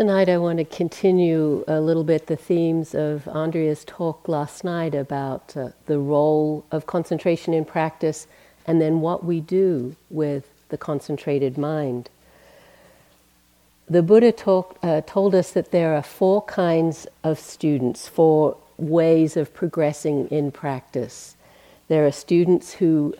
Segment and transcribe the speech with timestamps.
[0.00, 4.94] Tonight, I want to continue a little bit the themes of Andrea's talk last night
[4.94, 8.26] about uh, the role of concentration in practice
[8.66, 12.08] and then what we do with the concentrated mind.
[13.90, 19.36] The Buddha talk, uh, told us that there are four kinds of students, four ways
[19.36, 21.36] of progressing in practice.
[21.88, 23.14] There are students who,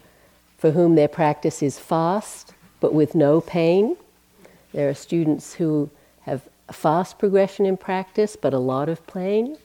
[0.56, 3.98] for whom their practice is fast but with no pain.
[4.72, 5.90] There are students who
[6.72, 9.56] fast progression in practice but a lot of pain.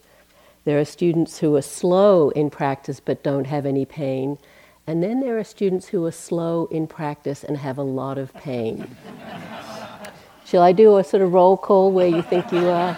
[0.65, 4.37] There are students who are slow in practice but don't have any pain.
[4.87, 8.33] And then there are students who are slow in practice and have a lot of
[8.33, 8.95] pain.
[10.45, 12.97] Shall I do a sort of roll call where you think you are?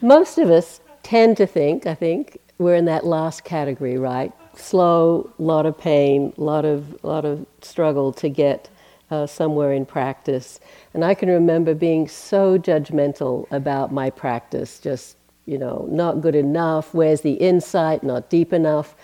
[0.00, 4.32] Most of us tend to think, I think, we're in that last category, right?
[4.54, 8.68] Slow, lot of pain, lot of lot of struggle to get
[9.10, 10.60] uh, somewhere in practice.
[10.94, 16.34] And I can remember being so judgmental about my practice, just, you know, not good
[16.34, 18.94] enough, where's the insight, not deep enough.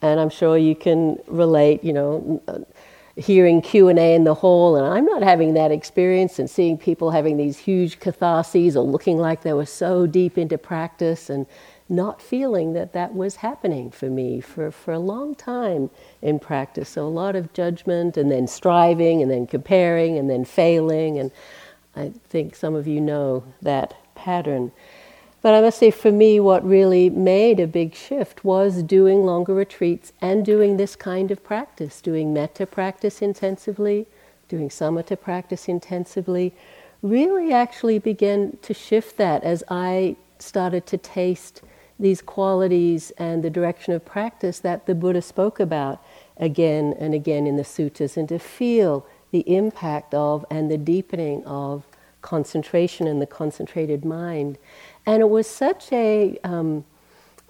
[0.00, 2.42] And I'm sure you can relate, you know,
[3.16, 7.36] hearing Q&A in the hall and I'm not having that experience and seeing people having
[7.36, 11.46] these huge catharses or looking like they were so deep into practice and
[11.92, 15.90] not feeling that that was happening for me for, for a long time
[16.22, 16.88] in practice.
[16.88, 21.18] So a lot of judgment and then striving and then comparing and then failing.
[21.18, 21.30] And
[21.94, 24.72] I think some of you know that pattern.
[25.42, 29.52] But I must say, for me, what really made a big shift was doing longer
[29.52, 34.06] retreats and doing this kind of practice, doing metta practice intensively,
[34.48, 36.54] doing samatha practice intensively,
[37.02, 41.60] really actually began to shift that as I started to taste
[41.98, 46.02] these qualities and the direction of practice that the Buddha spoke about
[46.36, 51.44] again and again in the suttas, and to feel the impact of and the deepening
[51.44, 51.84] of
[52.20, 54.58] concentration and the concentrated mind.
[55.06, 56.84] And it was such a um,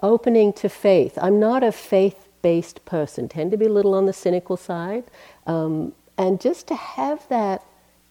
[0.01, 1.17] opening to faith.
[1.21, 3.29] I'm not a faith-based person.
[3.29, 5.05] Tend to be a little on the cynical side,
[5.47, 7.63] um, and just to have that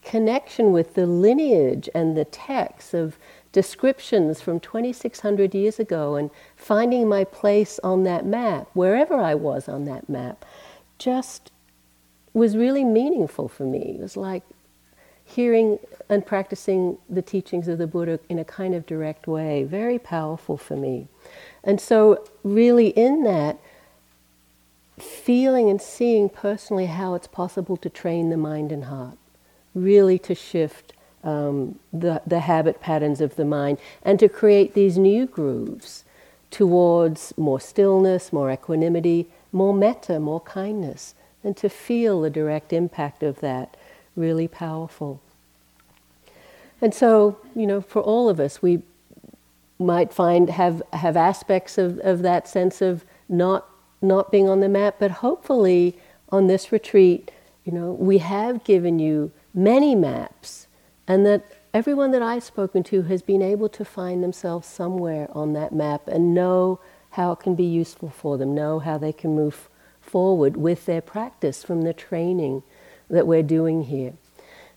[0.03, 3.17] connection with the lineage and the texts of
[3.53, 9.69] descriptions from 2,600 years ago and finding my place on that map, wherever I was
[9.69, 10.43] on that map,
[10.97, 11.51] just
[12.33, 13.95] was really meaningful for me.
[13.97, 14.43] It was like
[15.23, 19.99] hearing and practicing the teachings of the Buddha in a kind of direct way, very
[19.99, 21.07] powerful for me.
[21.63, 23.57] And so, really, in that,
[24.99, 29.17] feeling and seeing personally how it's possible to train the mind and heart,
[29.73, 30.92] really to shift
[31.23, 36.03] um, the, the habit patterns of the mind and to create these new grooves
[36.51, 43.23] towards more stillness, more equanimity, more metta, more kindness, and to feel the direct impact
[43.23, 43.75] of that
[44.15, 45.19] really powerful.
[46.81, 48.81] And so, you know, for all of us, we
[49.79, 53.67] might find have have aspects of, of that sense of not
[54.01, 55.97] not being on the map, but hopefully
[56.29, 57.31] on this retreat,
[57.63, 60.67] you know, we have given you many maps
[61.07, 61.43] and that
[61.73, 66.07] everyone that I've spoken to has been able to find themselves somewhere on that map
[66.07, 66.79] and know
[67.11, 69.69] how it can be useful for them, know how they can move
[70.01, 72.63] forward with their practice from the training
[73.09, 74.13] that we're doing here.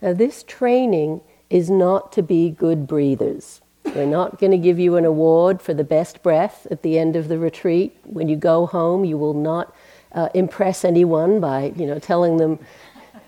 [0.02, 3.60] Now, this training is not to be good breathers.
[3.84, 7.16] We're not going to give you an award for the best breath at the end
[7.16, 7.96] of the retreat.
[8.04, 9.74] When you go home, you will not
[10.12, 12.58] uh, impress anyone by, you know, telling them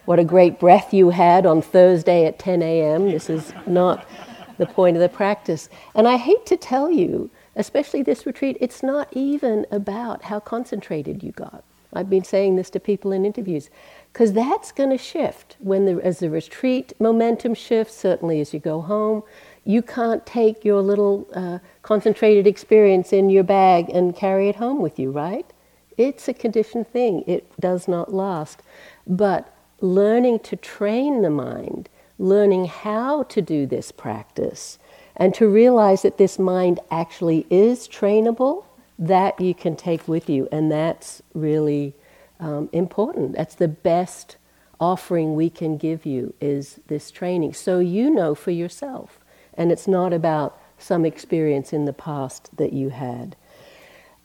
[0.09, 3.11] what a great breath you had on Thursday at 10 a.m.
[3.11, 4.09] This is not
[4.57, 5.69] the point of the practice.
[5.95, 11.23] And I hate to tell you, especially this retreat, it's not even about how concentrated
[11.23, 11.63] you got.
[11.93, 13.69] I've been saying this to people in interviews
[14.11, 17.95] because that's going to shift when the, as the retreat momentum shifts.
[17.95, 19.23] Certainly, as you go home,
[19.67, 24.81] you can't take your little uh, concentrated experience in your bag and carry it home
[24.81, 25.53] with you, right?
[25.99, 27.25] It's a conditioned thing.
[27.27, 28.63] It does not last.
[29.07, 34.79] But learning to train the mind, learning how to do this practice,
[35.17, 38.65] and to realize that this mind actually is trainable,
[38.99, 40.49] that you can take with you.
[40.51, 41.95] And that's really
[42.41, 43.37] um, important.
[43.37, 44.37] That's the best
[44.81, 47.53] offering we can give you is this training.
[47.55, 49.19] So you know for yourself.
[49.55, 53.35] And it's not about some experience in the past that you had.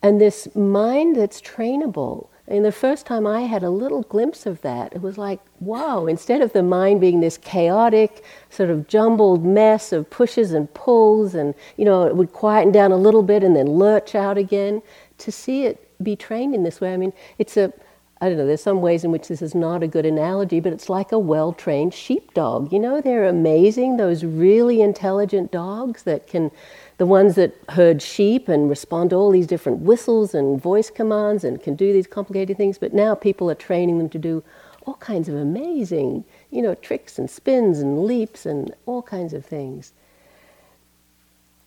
[0.02, 4.62] And this mind that's trainable and the first time I had a little glimpse of
[4.62, 9.46] that, it was like, wow, instead of the mind being this chaotic, sort of jumbled
[9.46, 13.44] mess of pushes and pulls, and, you know, it would quieten down a little bit
[13.44, 14.82] and then lurch out again,
[15.20, 16.94] to see it be trained in this way.
[16.94, 17.72] I mean, it's a,
[18.20, 20.74] I don't know, there's some ways in which this is not a good analogy, but
[20.74, 22.74] it's like a well trained sheepdog.
[22.74, 26.52] You know, they're amazing, those really intelligent dogs that can,
[26.98, 31.44] the ones that herd sheep and respond to all these different whistles and voice commands
[31.44, 32.78] and can do these complicated things.
[32.78, 34.44] But now people are training them to do
[34.86, 39.46] all kinds of amazing, you know, tricks and spins and leaps and all kinds of
[39.46, 39.94] things.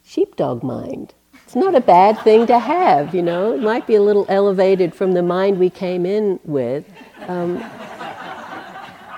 [0.04, 1.14] Sheepdog mind
[1.46, 3.52] it's not a bad thing to have, you know.
[3.52, 6.84] It might be a little elevated from the mind we came in with.
[7.28, 7.64] Um,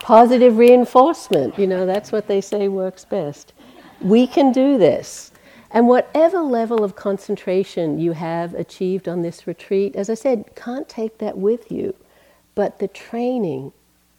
[0.03, 3.55] positive reinforcement, you know, that's what they say works best.
[4.03, 5.33] We can do this.
[5.71, 10.89] And whatever level of concentration you have achieved on this retreat, as I said, can't
[10.89, 11.95] take that with you.
[12.55, 13.73] But the training,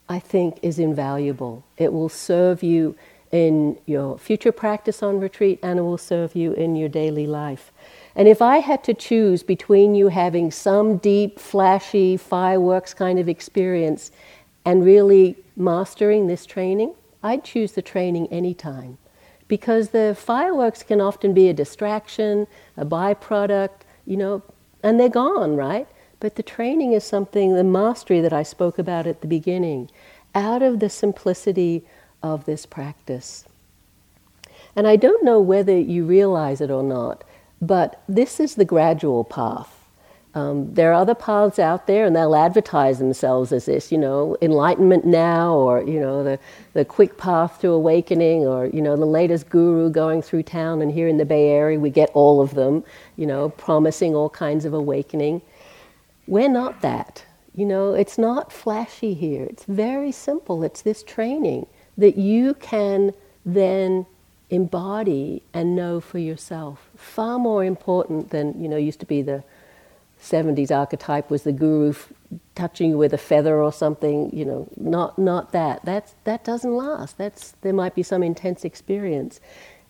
[0.08, 1.64] I think, is invaluable.
[1.78, 2.96] It will serve you
[3.32, 7.72] in your future practice on retreat and it will serve you in your daily life.
[8.16, 13.30] And if I had to choose between you having some deep, flashy, fireworks kind of
[13.30, 14.12] experience
[14.66, 18.98] and really mastering this training, I'd choose the training anytime.
[19.50, 22.48] Because the fireworks can often be a distraction,
[22.78, 24.44] a byproduct, you know,
[24.82, 25.88] and they're gone, right?
[26.22, 29.90] But the training is something, the mastery that I spoke about at the beginning,
[30.34, 31.84] out of the simplicity
[32.24, 33.46] of this practice.
[34.76, 37.24] And I don't know whether you realize it or not,
[37.62, 39.79] but this is the gradual path.
[40.36, 44.38] Um, there are other paths out there, and they'll advertise themselves as this, you know,
[44.42, 46.40] enlightenment now, or you know, the
[46.74, 50.82] the quick path to awakening, or you know, the latest guru going through town.
[50.82, 52.84] And here in the Bay Area, we get all of them,
[53.16, 55.42] you know, promising all kinds of awakening.
[56.28, 57.26] We're not that.
[57.56, 59.46] You know, it's not flashy here.
[59.46, 60.64] It's very simple.
[60.64, 61.66] It's this training
[61.98, 64.06] that you can then
[64.52, 66.90] embody and know for yourself.
[66.96, 69.44] Far more important than, you know, used to be the
[70.22, 72.12] 70s archetype was the guru f-
[72.56, 75.84] touching you with a feather or something, you know, not, not that.
[75.86, 77.18] That's, that doesn't last.
[77.18, 79.40] That's, there might be some intense experience.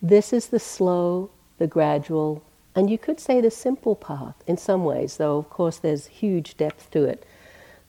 [0.01, 2.43] This is the slow, the gradual,
[2.75, 6.55] and you could say the simple path in some ways, though of course there's huge
[6.57, 7.25] depth to it.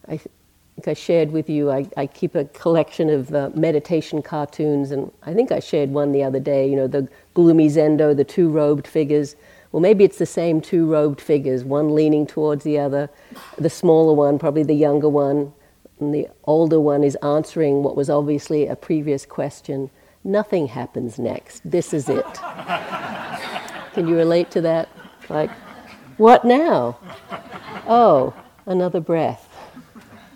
[0.09, 4.91] I, think I shared with you, I, I keep a collection of uh, meditation cartoons,
[4.91, 8.25] and I think I shared one the other day, you know, the gloomy Zendo, the
[8.25, 9.37] two robed figures.
[9.73, 13.09] Well, maybe it's the same two robed figures, one leaning towards the other.
[13.57, 15.53] The smaller one, probably the younger one,
[16.01, 19.91] and the older one is answering what was obviously a previous question.
[20.25, 21.63] Nothing happens next.
[21.65, 22.25] This is it.
[23.95, 24.89] Can you relate to that?
[25.29, 25.51] Like,
[26.17, 26.99] what now?
[27.87, 28.35] Oh,
[28.67, 29.47] another breath.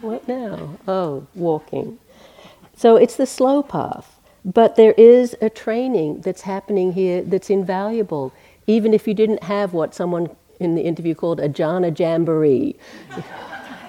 [0.01, 0.79] What now?
[0.87, 1.99] Oh, walking.
[2.77, 4.21] So it's the slow path.
[4.45, 8.33] But there is a training that's happening here that's invaluable,
[8.67, 12.77] even if you didn't have what someone in the interview called a jhana jamboree.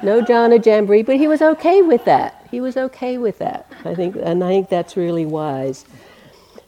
[0.03, 2.47] no jhana jamboree, but he was okay with that.
[2.51, 3.71] He was okay with that.
[3.83, 5.85] I think, and I think that's really wise.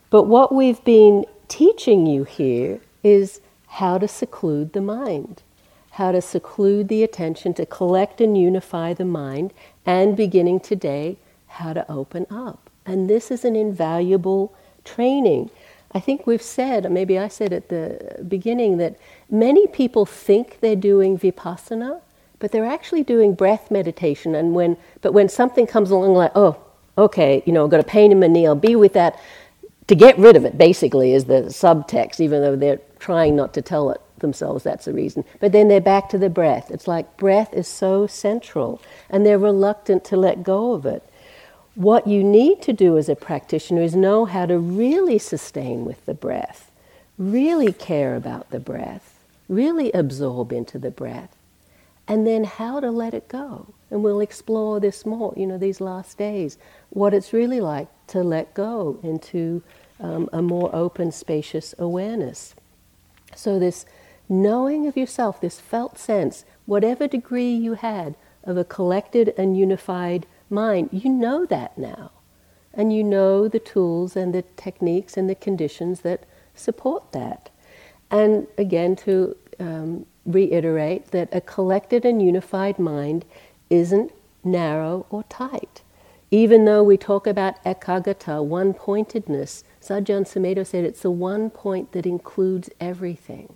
[0.10, 5.44] But what we've been teaching you here is how to seclude the mind
[5.98, 9.52] how to seclude the attention, to collect and unify the mind,
[9.84, 11.18] and beginning today,
[11.48, 12.70] how to open up.
[12.86, 15.50] And this is an invaluable training.
[15.94, 18.98] I think we've said, maybe I said at the beginning, that
[19.30, 22.02] many people think they're doing vipassana,
[22.40, 24.36] but they're actually doing breath meditation.
[24.36, 26.58] And when, but when something comes along, like, oh,
[26.98, 29.20] okay, you know, I've got a pain in my knee, I'll be with that.
[29.88, 33.62] To get rid of it, basically, is the subtext, even though they're trying not to
[33.62, 35.24] tell it themselves that's the reason.
[35.40, 36.72] But then they're back to the breath.
[36.72, 41.04] It's like breath is so central, and they're reluctant to let go of it.
[41.78, 46.04] What you need to do as a practitioner is know how to really sustain with
[46.08, 46.72] the breath,
[47.20, 51.36] really care about the breath, really absorb into the breath,
[52.08, 53.68] and then how to let it go.
[53.92, 56.58] And we'll explore this more, you know, these last days,
[56.90, 59.62] what it's really like to let go into
[60.00, 62.56] um, a more open, spacious awareness.
[63.36, 63.86] So, this
[64.28, 70.26] knowing of yourself, this felt sense, whatever degree you had of a collected and unified
[70.50, 72.12] mind, you know that now.
[72.74, 77.50] And you know the tools and the techniques and the conditions that support that.
[78.12, 83.26] And again, to um, reiterate that a collected and unified mind
[83.70, 84.12] isn't
[84.44, 85.82] narrow or tight.
[86.30, 91.94] Even though we talk about ekaggata, one pointedness, Ajahn Sumedho said it's the one point
[91.94, 93.54] that includes everything.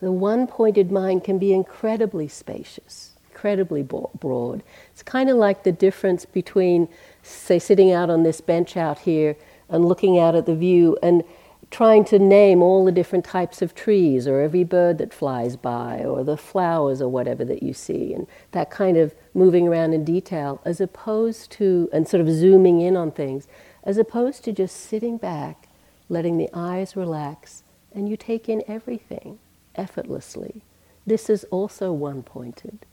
[0.00, 3.13] The one pointed mind can be incredibly spacious,
[3.44, 4.62] incredibly broad.
[4.90, 6.88] It's kind of like the difference between,
[7.22, 9.36] say, sitting out on this bench out here
[9.68, 11.22] and looking out at the view and
[11.70, 15.98] trying to name all the different types of trees or every bird that flies by
[15.98, 18.14] or the flowers or whatever that you see.
[18.14, 22.80] And that kind of moving around in detail, as opposed to, and sort of zooming
[22.80, 23.46] in on things,
[23.82, 25.68] as opposed to just sitting back,
[26.08, 27.62] letting the eyes relax,
[27.94, 29.38] and you take in everything
[29.74, 30.62] effortlessly.
[31.06, 32.86] This is also one pointed,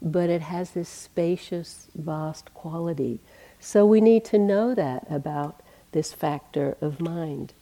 [0.00, 3.20] but it has this spacious, vast quality.
[3.60, 5.60] So we need to know that about
[5.92, 7.52] this factor of mind.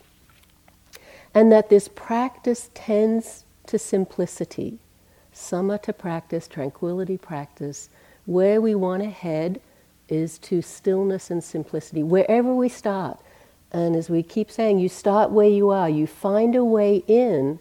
[1.35, 4.79] And that this practice tends to simplicity,
[5.35, 7.89] samatha practice, tranquility practice.
[8.27, 9.61] Where we want to head
[10.09, 13.19] is to stillness and simplicity, wherever we start.
[13.73, 17.59] And as we keep saying, you start where you are, you find a way in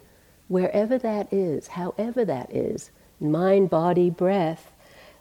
[0.48, 4.72] wherever that is, however that is mind, body, breath,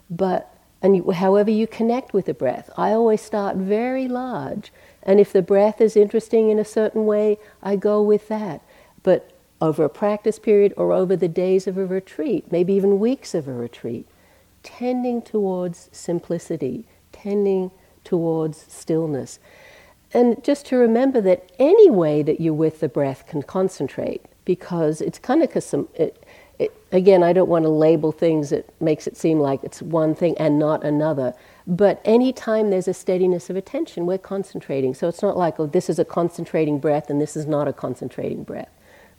[0.09, 2.69] but and however you connect with the breath.
[2.77, 4.71] I always start very large,
[5.01, 8.61] and if the breath is interesting in a certain way, I go with that.
[9.01, 13.33] But over a practice period or over the days of a retreat, maybe even weeks
[13.33, 14.07] of a retreat,
[14.61, 17.71] tending towards simplicity, tending
[18.03, 19.39] towards stillness.
[20.13, 25.01] And just to remember that any way that you're with the breath can concentrate because
[25.01, 26.23] it's kind of it,
[26.59, 30.15] it, again, I don't want to label things that makes it seem like it's one
[30.15, 31.33] thing and not another.
[31.67, 34.93] But anytime there's a steadiness of attention, we're concentrating.
[34.93, 37.73] So it's not like, oh, this is a concentrating breath and this is not a
[37.73, 38.69] concentrating breath.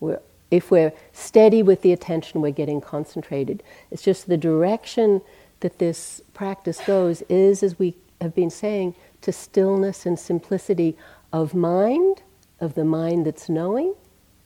[0.01, 3.63] We're, if we're steady with the attention, we're getting concentrated.
[3.91, 5.23] It's just the direction
[5.61, 10.97] that this practice goes is, as we have been saying, to stillness and simplicity
[11.33, 12.23] of mind,
[12.61, 13.95] of the mind that's knowing,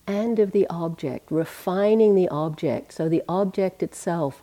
[0.06, 4.42] and of the object, refining the object so the object itself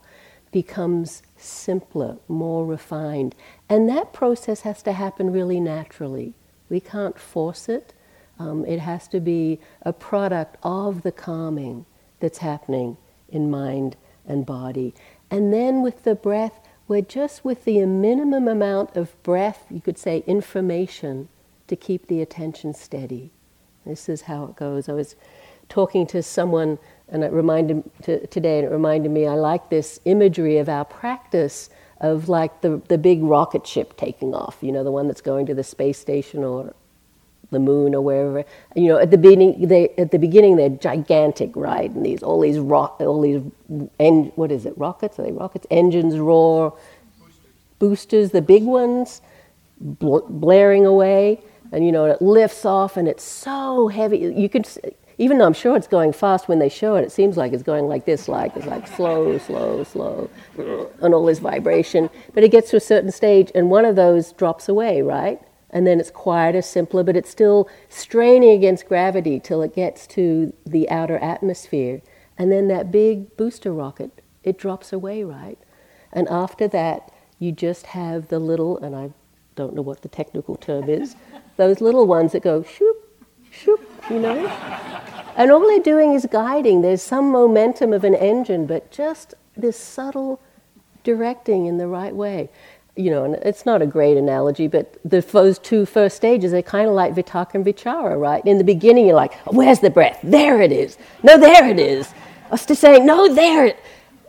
[0.52, 3.36] becomes simpler, more refined.
[3.70, 6.34] And that process has to happen really naturally.
[6.70, 7.94] We can't force it.
[8.40, 11.86] Um, it has to be a product of the calming
[12.20, 12.98] that's happening
[13.30, 13.96] in mind
[14.26, 14.94] and body.
[15.30, 19.98] And then with the breath, we're just with the minimum amount of breath, you could
[19.98, 21.28] say information,
[21.68, 23.32] to keep the attention steady.
[23.86, 24.88] This is how it goes.
[24.88, 25.16] I was
[25.70, 29.28] talking to someone, and it reminded to, today, and it reminded me.
[29.28, 31.70] I like this imagery of our practice
[32.02, 34.58] of like the the big rocket ship taking off.
[34.62, 36.74] You know, the one that's going to the space station or
[37.52, 38.46] the moon or wherever.
[38.76, 41.90] You know, at the beginning, they at the beginning they're gigantic, right?
[41.92, 43.42] And these all these rock, all these,
[44.00, 44.78] en- what is it?
[44.78, 45.20] Rockets?
[45.20, 45.68] Are they rockets?
[45.72, 46.78] Engines roar,
[47.20, 47.46] boosters,
[47.80, 49.22] boosters the big ones,
[49.80, 54.20] bl- blaring away, and you know it lifts off, and it's so heavy.
[54.20, 54.66] You can
[55.18, 57.64] even though I'm sure it's going fast when they show it, it seems like it's
[57.64, 60.30] going like this, like it's like slow, slow, slow,
[61.02, 62.10] and all this vibration.
[62.34, 65.42] But it gets to a certain stage, and one of those drops away, right?
[65.72, 70.54] And then it's quieter, simpler, but it's still straining against gravity till it gets to
[70.66, 72.02] the outer atmosphere.
[72.38, 75.58] And then that big booster rocket, it drops away, right?
[76.14, 79.12] And after that, you just have the little, and I
[79.56, 81.16] don't know what the technical term is,
[81.58, 82.97] those little ones that go shoop,
[84.10, 84.48] you know?
[85.36, 86.82] And all they're doing is guiding.
[86.82, 90.42] There's some momentum of an engine, but just this subtle
[91.04, 92.50] directing in the right way.
[92.96, 96.64] You know, and it's not a great analogy, but the those two first stages are
[96.64, 98.44] kind of like Vitakka and Vichara, right?
[98.44, 100.20] In the beginning, you're like, where's the breath?
[100.24, 100.98] There it is.
[101.22, 102.12] No, there it is.
[102.50, 103.80] Us to saying, no, there it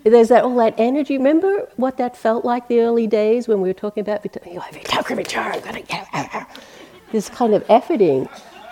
[0.04, 1.16] there's that all that energy.
[1.16, 6.46] Remember what that felt like the early days when we were talking about Vitakka, Vichara,
[7.12, 8.28] this kind of efforting.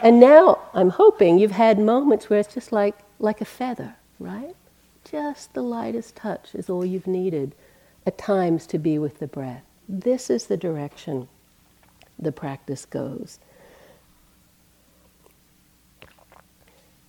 [0.06, 4.54] And now I'm hoping you've had moments where it's just like, like a feather, right?
[5.04, 7.56] Just the lightest touch is all you've needed
[8.06, 9.64] at times to be with the breath.
[9.88, 11.26] This is the direction
[12.20, 13.40] the practice goes.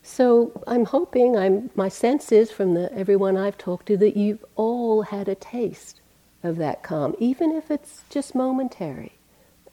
[0.01, 4.43] So I'm hoping, I'm, my sense is from the, everyone I've talked to that you've
[4.55, 6.01] all had a taste
[6.41, 9.11] of that calm, even if it's just momentary,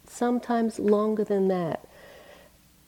[0.06, 1.88] sometimes longer than that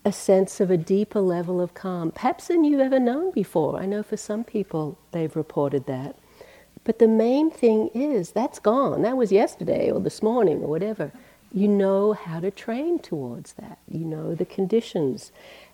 [0.07, 3.81] a sense of a deeper level of calm, perhaps than you've ever known before.
[3.81, 6.15] I know for some people they've reported that.
[6.85, 9.03] But the main thing is that's gone.
[9.03, 11.11] That was yesterday or this morning or whatever.
[11.53, 13.79] You know how to train towards that.
[13.91, 15.33] You know the conditions.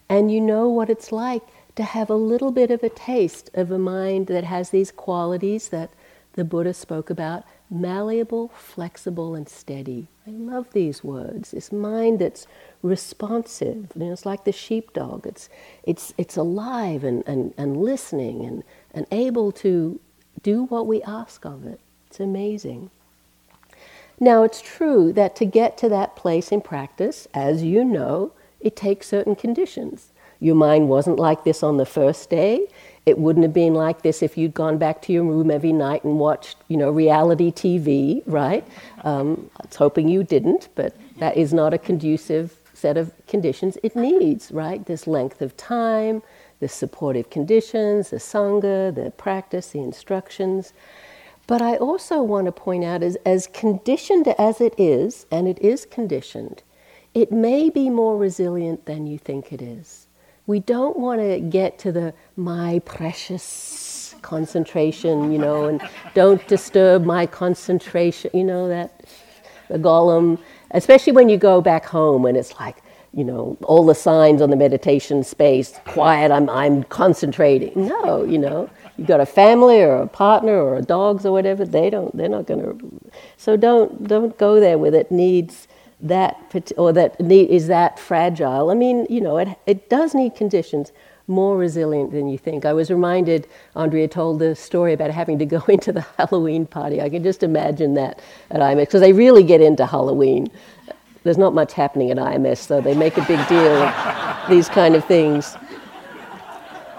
[0.09, 1.43] And you know what it's like
[1.77, 5.69] to have a little bit of a taste of a mind that has these qualities
[5.69, 5.91] that
[6.33, 10.07] the Buddha spoke about malleable, flexible, and steady.
[10.27, 11.53] I love these words.
[11.53, 12.47] This mind that's
[12.83, 13.93] responsive.
[13.95, 15.27] You know, it's like the sheepdog.
[15.27, 15.49] It's,
[15.83, 18.63] it's, it's alive and, and, and listening and,
[18.93, 19.99] and able to
[20.43, 21.81] do what we ask of it.
[22.09, 22.91] It's amazing.
[24.21, 28.77] Now, it's true that to get to that place in practice, as you know, it
[28.77, 30.13] takes certain conditions.
[30.39, 32.67] Your mind wasn't like this on the first day.
[33.05, 36.05] It wouldn't have been like this if you'd gone back to your room every night
[36.05, 38.67] and watched, you know, reality TV, right?
[39.05, 43.79] Um, I was hoping you didn't, but that is not a conducive set of conditions
[43.83, 44.85] it needs, right?
[44.87, 46.23] This length of time,
[46.61, 50.73] the supportive conditions, the sangha, the practice, the instructions.
[51.49, 55.59] But I also want to point out as, as conditioned as it is, and it
[55.61, 56.63] is conditioned,
[57.15, 60.02] it may be more resilient than you think it is.
[60.47, 65.83] We don't want to get to the my precious concentration, you know, and
[66.15, 69.05] don't disturb my concentration, you know, that
[69.69, 70.39] the Gollum
[70.73, 72.83] especially when you go back home and it's like,
[73.15, 77.73] you know, all the signs on the meditation space, quiet, I'm, I'm concentrating.
[77.77, 81.65] No, you know, you've got a family or a partner or a dogs or whatever,
[81.67, 83.11] they don't, they're not going to.
[83.37, 85.69] So don't, don't go there with it needs
[86.03, 88.71] that, or that need, is that fragile.
[88.71, 90.93] I mean, you know, it, it does need conditions
[91.29, 92.65] more resilient than you think.
[92.65, 97.01] I was reminded, Andrea told the story about having to go into the Halloween party.
[97.01, 100.49] I can just imagine that at IMS, because they really get into Halloween.
[101.23, 104.97] There's not much happening at IMS, so they make a big deal of these kind
[104.97, 105.57] of things.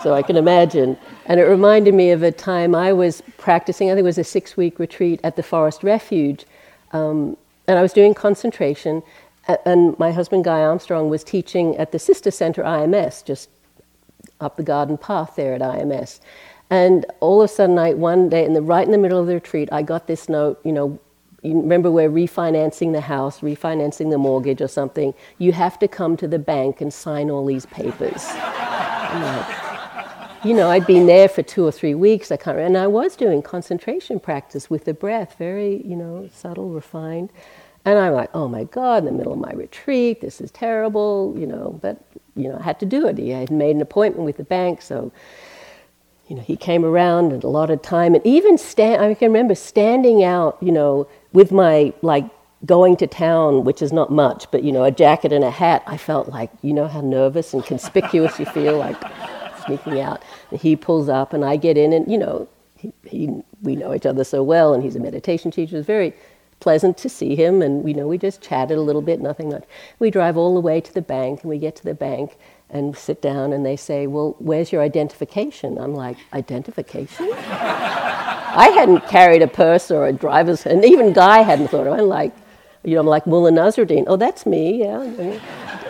[0.01, 0.97] So I can imagine.
[1.25, 4.23] And it reminded me of a time I was practicing, I think it was a
[4.23, 6.45] six week retreat at the Forest Refuge.
[6.91, 9.03] Um, and I was doing concentration,
[9.65, 13.49] and my husband Guy Armstrong was teaching at the Sister Center IMS, just
[14.39, 16.19] up the garden path there at IMS.
[16.69, 19.27] And all of a sudden, I, one day, in the, right in the middle of
[19.27, 20.99] the retreat, I got this note, you know,
[21.43, 25.13] you remember we're refinancing the house, refinancing the mortgage or something.
[25.39, 28.25] You have to come to the bank and sign all these papers.
[30.43, 33.15] You know, I'd been there for two or three weeks, I can't and I was
[33.15, 37.31] doing concentration practice with the breath, very, you know, subtle, refined.
[37.85, 41.35] And I'm like, oh my God, in the middle of my retreat, this is terrible,
[41.37, 42.01] you know, but
[42.35, 43.17] you know, I had to do it.
[43.17, 45.11] He had made an appointment with the bank, so
[46.27, 49.03] you know, he came around and a lot of time, and even stand.
[49.03, 52.25] I can remember standing out, you know, with my like
[52.65, 55.83] going to town, which is not much, but you know, a jacket and a hat.
[55.85, 58.97] I felt like, you know, how nervous and conspicuous you feel, like
[59.65, 60.23] sneaking out.
[60.51, 63.29] And he pulls up, and I get in, and you know, he, he
[63.61, 65.77] we know each other so well, and he's a meditation teacher.
[65.77, 66.13] It's very
[66.59, 69.65] pleasant to see him, and you know we just chatted a little bit, nothing much.
[69.99, 72.37] We drive all the way to the bank, and we get to the bank
[72.69, 77.29] and sit down, and they say, "Well, where's your identification?" I'm like, "Identification?"
[78.55, 81.93] I hadn't carried a purse or a driver's, and even Guy hadn't thought of.
[81.93, 82.01] it.
[82.01, 82.33] I'm like,
[82.83, 84.03] you know, I'm like Mullah Nasruddin.
[84.07, 84.79] Oh, that's me.
[84.83, 85.01] Yeah.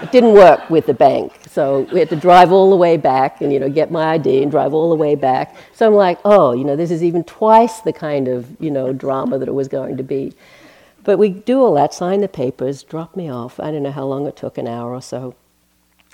[0.02, 3.40] It didn't work with the bank, so we had to drive all the way back
[3.42, 5.56] and you know get my ID and drive all the way back.
[5.74, 8.92] So I'm like, oh, you know, this is even twice the kind of you know
[8.92, 10.34] drama that it was going to be.
[11.04, 13.60] But we do all that, sign the papers, drop me off.
[13.60, 15.36] I don't know how long it took, an hour or so.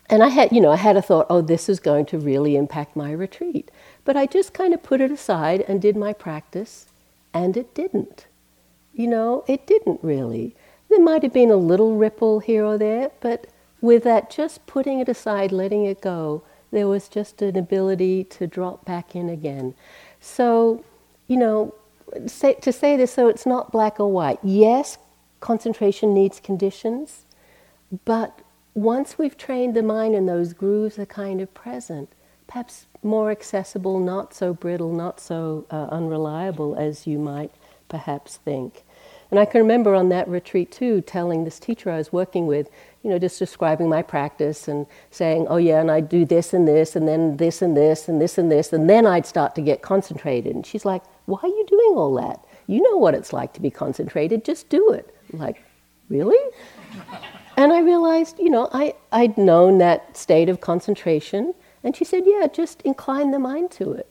[0.10, 2.56] And I had, you know, I had a thought, oh, this is going to really
[2.56, 3.70] impact my retreat.
[4.04, 6.88] But I just kind of put it aside and did my practice,
[7.32, 8.26] and it didn't.
[8.96, 10.56] You know, it didn't really.
[10.90, 13.46] There might have been a little ripple here or there, but
[13.82, 18.48] with that just putting it aside, letting it go, there was just an ability to
[18.48, 19.74] drop back in again.
[20.20, 20.84] So,
[21.28, 21.74] you know,
[22.28, 24.40] say, to say this so it's not black or white.
[24.44, 24.98] Yes,
[25.40, 27.26] concentration needs conditions,
[28.06, 28.42] but
[28.74, 32.10] once we've trained the mind and those grooves are kind of present,
[32.48, 37.52] perhaps more accessible, not so brittle, not so uh, unreliable as you might
[37.88, 38.84] perhaps think.
[39.32, 42.70] And I can remember on that retreat too, telling this teacher I was working with,
[43.04, 46.68] you know, just describing my practice and saying, oh yeah, and I'd do this and
[46.68, 49.62] this, and then this and this, and this and this, and then I'd start to
[49.62, 50.54] get concentrated.
[50.54, 52.44] And she's like, why are you doing all that?
[52.68, 55.16] You know what it's like to be concentrated, just do it.
[55.32, 55.64] I'm like,
[56.10, 56.38] really?
[57.56, 61.54] And I realized, you know, I, I'd known that state of concentration.
[61.84, 64.08] And she said, yeah, just incline the mind to it.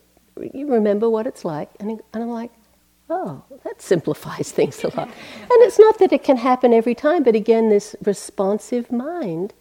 [0.55, 1.71] You remember what it's like.
[1.81, 2.53] And, and I'm like,
[3.11, 5.09] oh, that simplifies things a lot.
[5.09, 9.55] And it's not that it can happen every time, but again, this responsive mind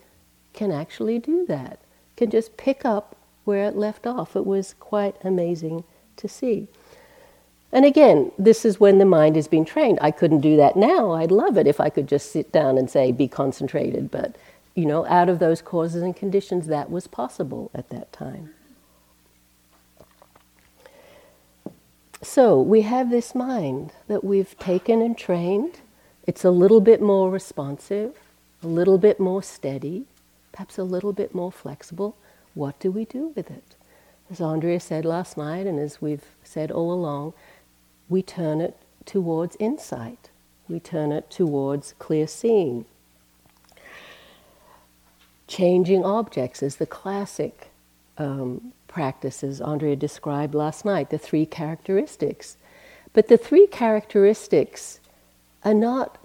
[0.53, 1.79] can actually do that,
[2.15, 4.35] can just pick up where it left off.
[4.35, 5.83] It was quite amazing
[6.17, 6.67] to see.
[7.71, 9.99] And again, this is when the mind is being trained.
[10.01, 11.11] I couldn't do that now.
[11.11, 14.09] I'd love it if I could just sit down and say, be concentrated.
[14.09, 14.35] But,
[14.73, 18.53] you know, out of those causes and conditions, that was possible at that time.
[22.23, 25.81] So we have this mind that we've taken and trained.
[26.25, 28.15] It's a little bit more responsive,
[28.63, 30.05] a little bit more steady,
[30.51, 32.15] perhaps a little bit more flexible.
[32.55, 33.75] What do we do with it?
[34.31, 37.33] As Andrea said last night, and as we've said all along,
[38.09, 40.29] we turn it towards insight.
[40.67, 42.85] We turn it towards clear seeing.
[45.47, 47.69] changing objects is the classic
[48.17, 52.57] um, practices Andrea described last night, the three characteristics.
[53.13, 54.99] But the three characteristics
[55.63, 56.17] are not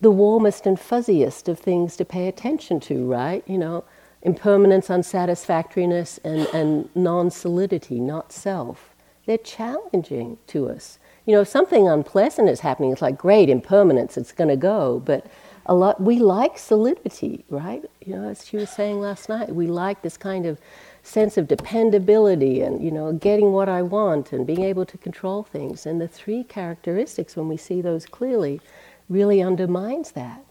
[0.00, 3.44] the warmest and fuzziest of things to pay attention to, right?
[3.46, 3.84] You know,
[4.22, 8.94] impermanence, unsatisfactoriness, and, and non solidity, not self.
[9.26, 10.98] They're challenging to us.
[11.26, 15.00] You know, if something unpleasant is happening, it's like, great, impermanence, it's going to go.
[15.04, 15.26] But
[15.70, 17.84] a lot, we like solidity, right?
[18.04, 20.58] You know, as she was saying last night, we like this kind of
[21.04, 25.44] sense of dependability and, you know, getting what I want and being able to control
[25.44, 25.86] things.
[25.86, 28.60] And the three characteristics, when we see those clearly,
[29.08, 30.44] really undermines that.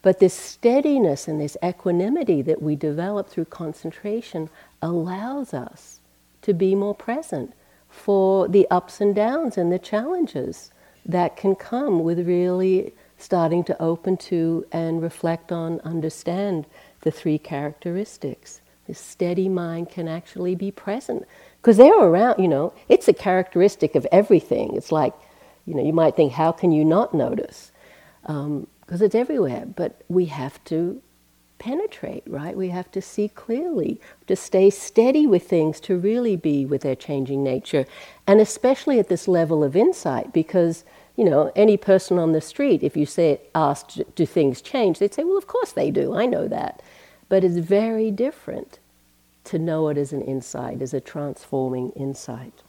[0.00, 4.48] But this steadiness and this equanimity that we develop through concentration
[4.80, 6.00] allows us
[6.40, 7.52] to be more present
[7.90, 10.70] for the ups and downs and the challenges
[11.04, 12.94] that can come with really
[13.24, 16.66] starting to open to and reflect on, understand
[17.00, 18.60] the three characteristics.
[18.86, 21.26] This steady mind can actually be present
[21.60, 24.76] because they're around, you know, it's a characteristic of everything.
[24.76, 25.14] It's like,
[25.64, 27.72] you know, you might think, how can you not notice?
[28.22, 28.66] because um,
[29.02, 29.66] it's everywhere.
[29.66, 31.02] But we have to
[31.58, 32.56] penetrate, right?
[32.56, 36.96] We have to see clearly, to stay steady with things, to really be with their
[36.96, 37.86] changing nature,
[38.26, 40.84] and especially at this level of insight, because
[41.16, 45.14] you know any person on the street, if you say asked, do things change, they'd
[45.14, 46.14] say, well, of course they do.
[46.14, 46.82] I know that,
[47.28, 48.78] but it's very different
[49.44, 52.62] to know it as an insight, as a transforming insight.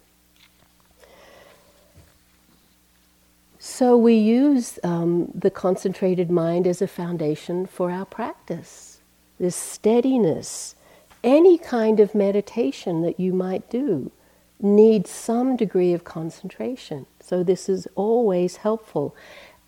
[3.58, 9.00] So we use um, the concentrated mind as a foundation for our practice.
[9.40, 10.76] This steadiness,
[11.24, 14.12] any kind of meditation that you might do
[14.60, 17.06] needs some degree of concentration.
[17.20, 19.14] So this is always helpful.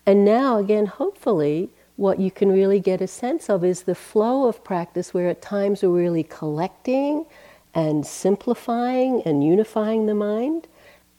[0.05, 4.47] And now, again, hopefully, what you can really get a sense of is the flow
[4.47, 7.25] of practice where at times we're really collecting
[7.73, 10.67] and simplifying and unifying the mind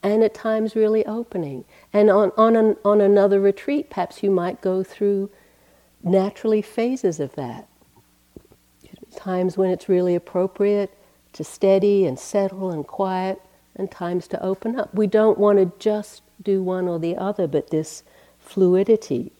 [0.02, 1.64] and at times really opening.
[1.92, 5.30] And on, on, an, on another retreat, perhaps you might go through
[6.02, 7.68] naturally phases of that.
[9.14, 10.96] Times when it's really appropriate
[11.34, 13.40] to steady and settle and quiet,
[13.80, 14.94] and times to open up.
[14.94, 18.04] We don't want to just do one or the other, but this
[18.38, 19.32] fluidity.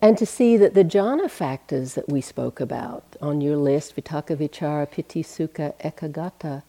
[0.00, 4.36] And to see that the jhana factors that we spoke about on your list, vitakka,
[4.36, 6.62] vichara, piti, sukha, ekaggata,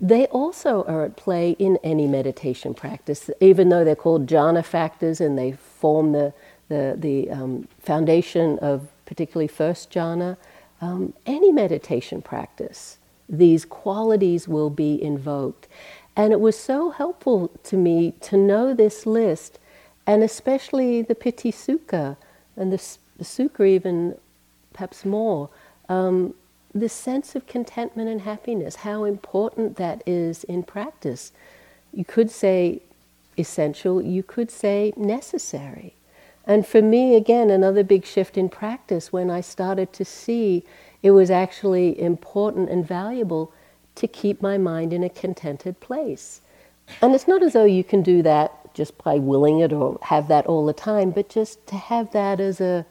[0.00, 5.20] they also are at play in any meditation practice, even though they're called jhana factors
[5.20, 6.34] and they form the,
[6.68, 10.36] the, the um, foundation of particularly first jhana.
[10.80, 12.98] Um, any meditation practice,
[13.32, 15.66] these qualities will be invoked.
[16.14, 19.58] And it was so helpful to me to know this list,
[20.06, 22.16] and especially the Piti Sukha
[22.54, 22.82] and the,
[23.16, 24.16] the Sukha, even
[24.74, 25.48] perhaps more.
[25.88, 26.34] Um,
[26.74, 31.32] the sense of contentment and happiness, how important that is in practice.
[31.92, 32.80] You could say
[33.38, 35.94] essential, you could say necessary.
[36.46, 40.64] And for me, again, another big shift in practice when I started to see
[41.02, 43.52] it was actually important and valuable
[43.94, 46.40] to keep my mind in a contented place.
[47.00, 50.28] And it's not as though you can do that just by willing it or have
[50.28, 52.86] that all the time, but just to have that as a,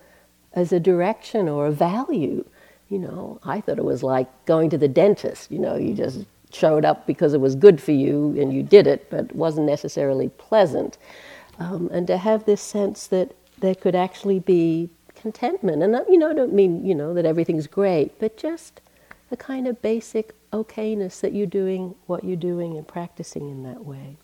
[0.54, 2.46] as a direction or a value
[2.92, 5.50] you know, I thought it was like going to the dentist.
[5.50, 8.86] You know, you just showed up because it was good for you and you did
[8.86, 10.98] it, but it wasn't necessarily pleasant.
[11.58, 14.90] Um, and to have this sense that there could actually be
[15.22, 15.84] contentment.
[15.84, 18.82] And, you know, I don't mean, you know, that everything's great, but just
[19.30, 23.86] a kind of basic okayness that you're doing what you're doing and practicing in that
[23.86, 24.18] way.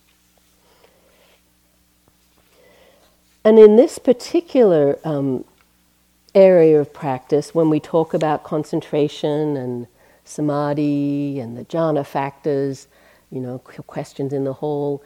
[3.46, 5.46] And in this particular um,
[6.36, 9.88] area of practice when we talk about concentration and
[10.26, 12.88] samadhi and the jhana factors,
[13.32, 15.02] you know, questions in the whole.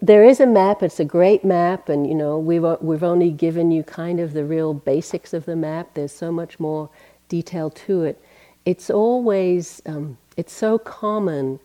[0.00, 0.82] There is a map.
[0.82, 4.44] It's a great map, and you know we've we've only given you kind of the
[4.44, 5.94] real basics of the map.
[5.94, 6.88] There's so much more
[7.28, 8.22] detail to it.
[8.64, 11.60] It's always um, it's so common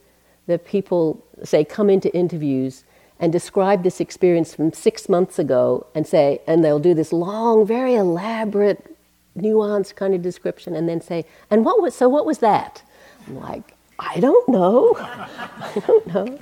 [0.47, 2.83] that people say come into interviews
[3.19, 7.65] and describe this experience from six months ago and say, and they'll do this long,
[7.65, 8.95] very elaborate,
[9.37, 12.83] nuanced kind of description and then say, and what was, so what was that?
[13.27, 14.95] I'm like, I don't know.
[14.99, 16.39] I don't know.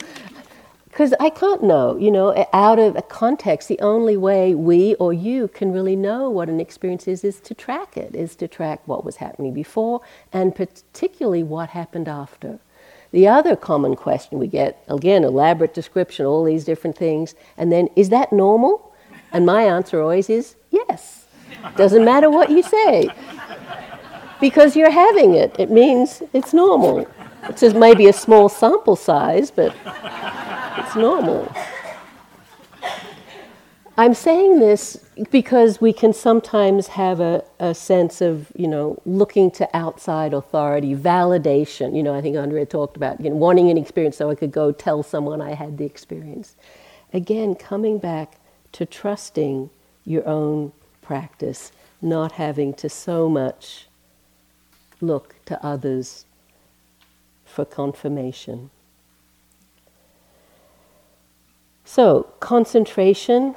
[0.95, 5.11] Because I can't know, you know, out of a context, the only way we or
[5.11, 8.79] you can really know what an experience is is to track it, is to track
[8.85, 9.99] what was happening before
[10.31, 12.59] and particularly what happened after.
[13.11, 17.89] The other common question we get, again, elaborate description, all these different things, and then,
[17.97, 18.95] is that normal?
[19.33, 21.25] And my answer always is yes.
[21.75, 23.09] Doesn't matter what you say.
[24.39, 25.57] Because you're having it.
[25.59, 27.05] It means it's normal.
[27.49, 29.75] It's just maybe a small sample size, but
[30.77, 31.51] it's normal.
[33.97, 34.97] I'm saying this
[35.31, 40.93] because we can sometimes have a, a sense of, you know, looking to outside authority,
[40.93, 41.95] validation.
[41.95, 44.51] You know, I think Andrea talked about you know, wanting an experience so I could
[44.51, 46.55] go tell someone I had the experience.
[47.13, 48.33] Again, coming back
[48.73, 49.69] to trusting
[50.03, 53.87] your own practice, not having to so much
[54.99, 56.25] look to others
[57.45, 58.71] for confirmation.
[61.87, 63.55] So, concentration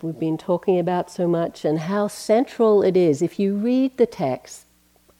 [0.00, 3.20] we've been talking about so much, and how central it is.
[3.20, 4.66] If you read the text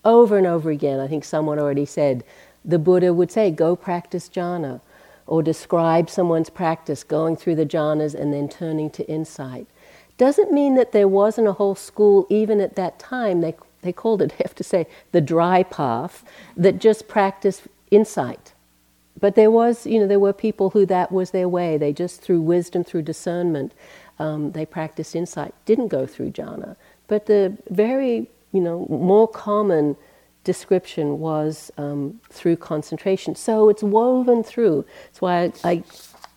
[0.05, 2.25] over and over again, I think someone already said,
[2.65, 4.81] the Buddha would say, go practice jhana,
[5.27, 9.67] or describe someone's practice going through the jhanas and then turning to insight.
[10.17, 14.23] Doesn't mean that there wasn't a whole school, even at that time, they, they called
[14.23, 16.25] it, I have to say, the dry path,
[16.57, 18.54] that just practiced insight.
[19.21, 21.77] But there was, you know, there were people who that was their way.
[21.77, 23.73] They just, through wisdom, through discernment,
[24.19, 26.77] um, they practiced insight, didn't go through jhana.
[27.07, 29.97] But the very, you know, more common
[30.43, 33.35] description was um, through concentration.
[33.35, 34.85] So it's woven through.
[35.07, 35.83] That's why I, I,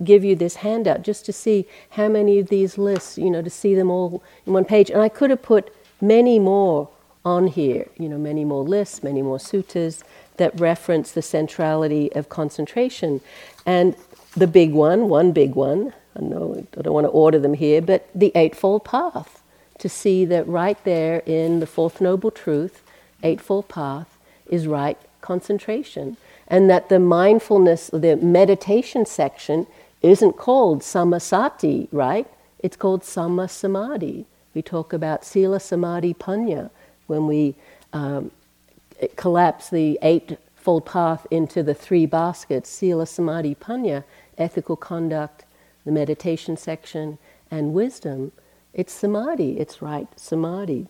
[0.04, 3.50] give you this handout just to see how many of these lists, you know, to
[3.50, 4.92] see them all in one page.
[4.92, 6.88] And I could have put many more
[7.26, 10.04] on here, you know, many more lists, many more suttas
[10.38, 13.22] that reference the centrality of concentration.
[13.66, 13.96] And
[14.36, 17.82] the big one, one big one, I know I don't want to order them here,
[17.82, 19.42] but the Eightfold Path.
[19.80, 22.82] To see that right there in the Fourth Noble Truth,
[23.22, 24.18] Eightfold Path,
[24.50, 26.18] is right concentration.
[26.48, 29.68] And that the mindfulness, the meditation section,
[30.02, 32.28] isn't called Sammasati, right?
[32.60, 34.26] It's called Samma Samadhi.
[34.54, 36.72] We talk about Sila Samadhi Panya
[37.06, 37.56] when we
[37.94, 38.32] um,
[39.16, 44.04] collapse the Eightfold Path into the three baskets Sila Samadhi Panya,
[44.38, 45.46] ethical conduct,
[45.86, 47.18] the meditation section,
[47.50, 48.32] and wisdom,
[48.74, 50.88] it's samadhi, it's right samadhi.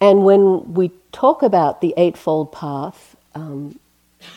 [0.00, 3.78] And when we talk about the Eightfold Path, um,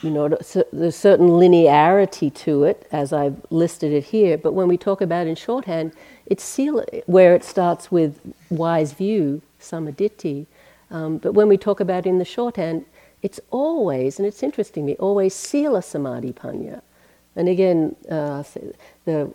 [0.02, 0.30] you know,
[0.72, 5.28] there's certain linearity to it, as I've listed it here, but when we talk about
[5.28, 5.92] in shorthand,
[6.26, 10.46] it's sila, where it starts with wise view, samaditi.
[10.94, 12.86] Um, but when we talk about in the shorthand,
[13.22, 16.82] it's always, and it's interesting to me, always sila samadhi panya.
[17.36, 18.44] And again, uh,
[19.06, 19.34] the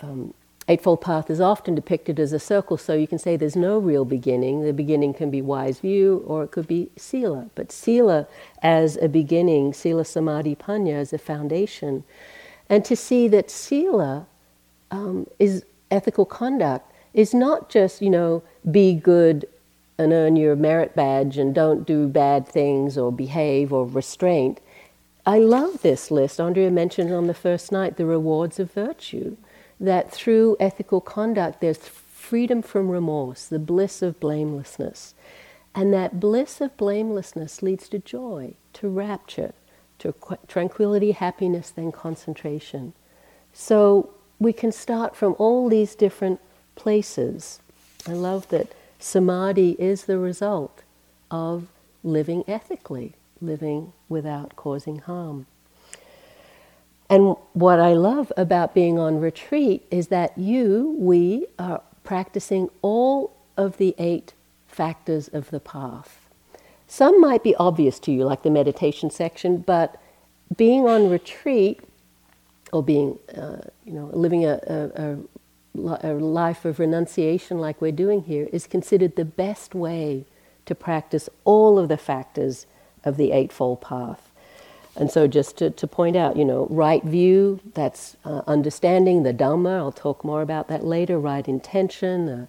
[0.00, 0.32] um,
[0.68, 4.04] Eightfold Path is often depicted as a circle, so you can say there's no real
[4.04, 4.62] beginning.
[4.62, 7.50] The beginning can be wise view or it could be Sila.
[7.56, 8.28] But Sila
[8.62, 12.04] as a beginning, Sila Samadhi Panya as a foundation.
[12.68, 14.26] And to see that Sila
[14.92, 19.46] um, is ethical conduct is not just, you know, be good
[19.98, 24.60] and earn your merit badge and don't do bad things or behave or restraint.
[25.24, 26.40] I love this list.
[26.40, 29.36] Andrea mentioned on the first night the rewards of virtue,
[29.78, 35.14] that through ethical conduct there's freedom from remorse, the bliss of blamelessness.
[35.74, 39.54] And that bliss of blamelessness leads to joy, to rapture,
[40.00, 40.14] to
[40.48, 42.92] tranquility, happiness, then concentration.
[43.52, 46.40] So we can start from all these different
[46.74, 47.60] places.
[48.08, 48.72] I love that
[49.02, 50.82] samadhi is the result
[51.30, 51.68] of
[52.02, 55.46] living ethically living without causing harm.
[57.10, 63.36] And what I love about being on retreat is that you, we, are practicing all
[63.56, 64.32] of the eight
[64.66, 66.28] factors of the path.
[66.86, 70.00] Some might be obvious to you, like the meditation section, but
[70.56, 71.80] being on retreat
[72.72, 75.18] or being, uh, you know, living a, a, a,
[75.74, 80.24] a life of renunciation like we're doing here is considered the best way
[80.66, 82.66] to practice all of the factors
[83.04, 84.30] of the Eightfold Path.
[84.94, 89.32] And so, just to, to point out, you know, right view, that's uh, understanding the
[89.32, 92.48] Dhamma, I'll talk more about that later, right intention, the,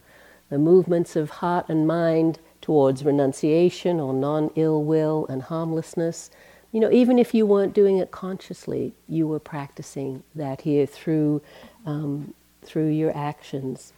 [0.49, 6.29] the movements of heart and mind towards renunciation or non ill will and harmlessness.
[6.73, 11.41] You know, even if you weren't doing it consciously, you were practicing that here through,
[11.85, 12.33] um,
[12.63, 13.93] through your actions.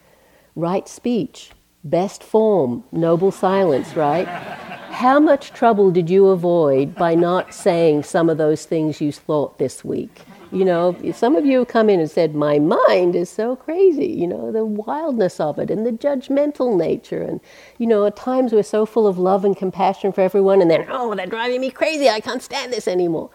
[0.54, 1.50] Right speech,
[1.84, 4.26] best form, noble silence, right?
[4.26, 9.58] How much trouble did you avoid by not saying some of those things you thought
[9.58, 10.22] this week?
[10.52, 14.06] You know, some of you have come in and said, My mind is so crazy,
[14.06, 17.20] you know, the wildness of it and the judgmental nature.
[17.20, 17.40] And,
[17.78, 20.86] you know, at times we're so full of love and compassion for everyone, and then,
[20.88, 22.08] oh, they're driving me crazy.
[22.08, 23.30] I can't stand this anymore.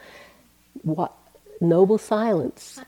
[0.84, 1.13] What?
[1.60, 2.80] Noble silence.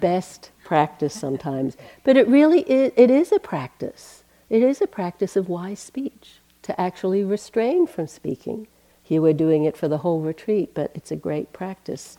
[0.00, 1.76] Best practice sometimes.
[2.02, 4.24] But it really is, it is a practice.
[4.48, 8.68] It is a practice of wise speech to actually restrain from speaking.
[9.02, 12.16] Here we're doing it for the whole retreat, but it's a great practice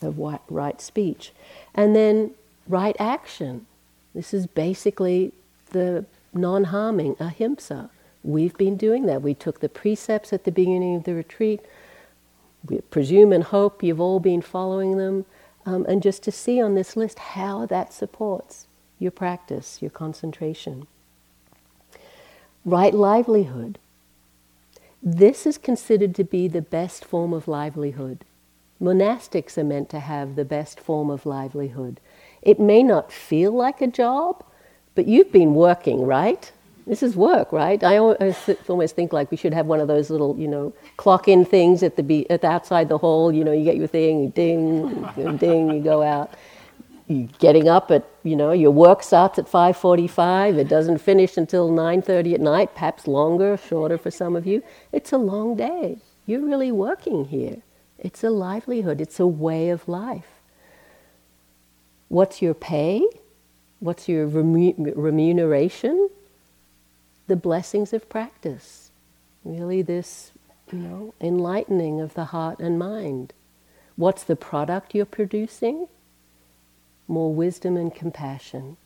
[0.00, 1.32] of right speech.
[1.74, 2.30] And then
[2.68, 3.66] right action.
[4.14, 5.32] This is basically
[5.70, 7.90] the non harming, ahimsa.
[8.22, 9.20] We've been doing that.
[9.20, 11.58] We took the precepts at the beginning of the retreat.
[12.68, 15.24] We presume and hope you've all been following them.
[15.66, 18.68] Um, and just to see on this list how that supports
[19.00, 20.86] your practice, your concentration.
[22.64, 23.78] Right livelihood.
[25.02, 28.24] This is considered to be the best form of livelihood.
[28.80, 32.00] Monastics are meant to have the best form of livelihood.
[32.42, 34.44] It may not feel like a job,
[34.94, 36.52] but you've been working, right?
[36.86, 37.82] This is work, right?
[37.82, 41.82] I almost think like we should have one of those little, you know, clock-in things
[41.82, 43.32] at the be- at the outside the hall.
[43.32, 46.32] You know, you get your thing, you ding, ding, you go out.
[47.08, 51.70] You're getting up at you know your work starts at 5.45 it doesn't finish until
[51.70, 54.62] 9.30 at night perhaps longer shorter for some of you.
[54.92, 55.98] It's a long day.
[56.26, 57.58] You're really working here.
[57.98, 59.00] It's a livelihood.
[59.00, 60.40] It's a way of life.
[62.08, 63.02] What's your pay?
[63.80, 66.10] What's your remuneration
[67.26, 68.90] the blessings of practice
[69.44, 70.32] really this
[70.72, 73.32] you know enlightening of the heart and mind
[73.96, 75.88] what's the product you're producing
[77.08, 78.76] more wisdom and compassion,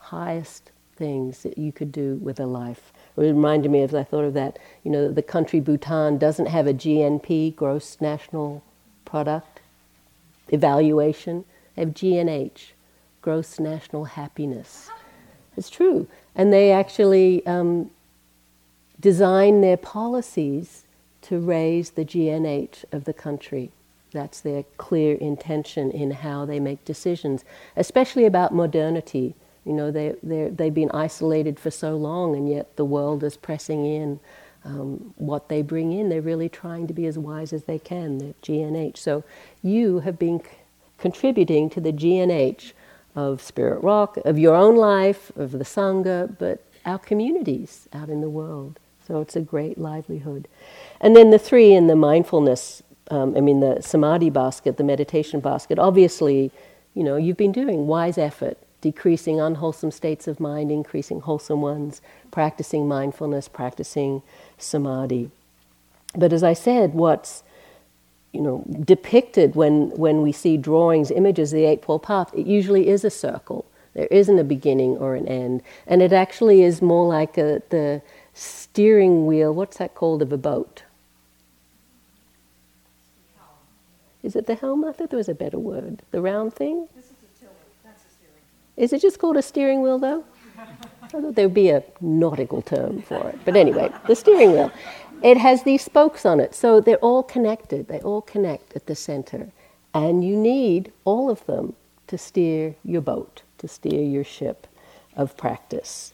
[0.00, 2.92] highest things that you could do with a life.
[3.16, 6.66] It reminded me as I thought of that, you know, the country Bhutan doesn't have
[6.66, 8.62] a GNP, gross national
[9.04, 9.60] product,
[10.48, 11.44] evaluation.
[11.74, 12.72] They have GNH,
[13.22, 14.90] gross national happiness.
[15.56, 16.08] It's true.
[16.34, 17.90] And they actually um,
[19.00, 20.84] design their policies
[21.22, 23.70] to raise the GNH of the country.
[24.12, 27.44] That's their clear intention in how they make decisions,
[27.76, 29.34] especially about modernity.
[29.64, 33.86] You know, they, they've been isolated for so long, and yet the world is pressing
[33.86, 34.20] in.
[34.64, 38.18] Um, what they bring in, they're really trying to be as wise as they can,
[38.18, 38.96] the GNH.
[38.96, 39.22] So
[39.62, 40.46] you have been c-
[40.96, 42.72] contributing to the GNH
[43.14, 48.20] of Spirit Rock, of your own life, of the Sangha, but our communities out in
[48.20, 48.78] the world.
[49.06, 50.48] So it's a great livelihood.
[51.00, 55.40] And then the three in the mindfulness um, I mean, the samadhi basket, the meditation
[55.40, 56.50] basket, obviously,
[56.94, 62.00] you know, you've been doing wise effort, decreasing unwholesome states of mind, increasing wholesome ones,
[62.30, 64.22] practicing mindfulness, practicing
[64.58, 65.30] samadhi.
[66.16, 67.42] But as I said, what's
[68.34, 72.88] you know, depicted when, when we see drawings, images of the Eightfold Path, it usually
[72.88, 73.64] is a circle.
[73.94, 75.62] There isn't a beginning or an end.
[75.86, 78.02] And it actually is more like a, the
[78.34, 80.82] steering wheel, what's that called, of a boat?
[84.24, 84.84] Is it the helm?
[84.84, 86.02] I thought there was a better word.
[86.10, 86.88] The round thing?
[86.96, 87.52] This is a tiller.
[87.84, 88.34] That's a steering
[88.76, 88.84] wheel.
[88.84, 90.24] Is it just called a steering wheel, though?
[91.02, 93.38] I thought there would be a nautical term for it.
[93.44, 94.72] But anyway, the steering wheel.
[95.24, 97.88] It has these spokes on it, so they're all connected.
[97.88, 99.48] They all connect at the center.
[99.94, 101.74] And you need all of them
[102.08, 104.66] to steer your boat, to steer your ship
[105.16, 106.12] of practice.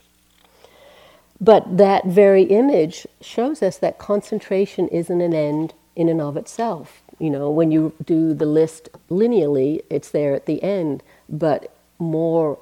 [1.41, 7.03] But that very image shows us that concentration isn't an end in and of itself.
[7.19, 12.61] You know, when you do the list linearly, it's there at the end, but more,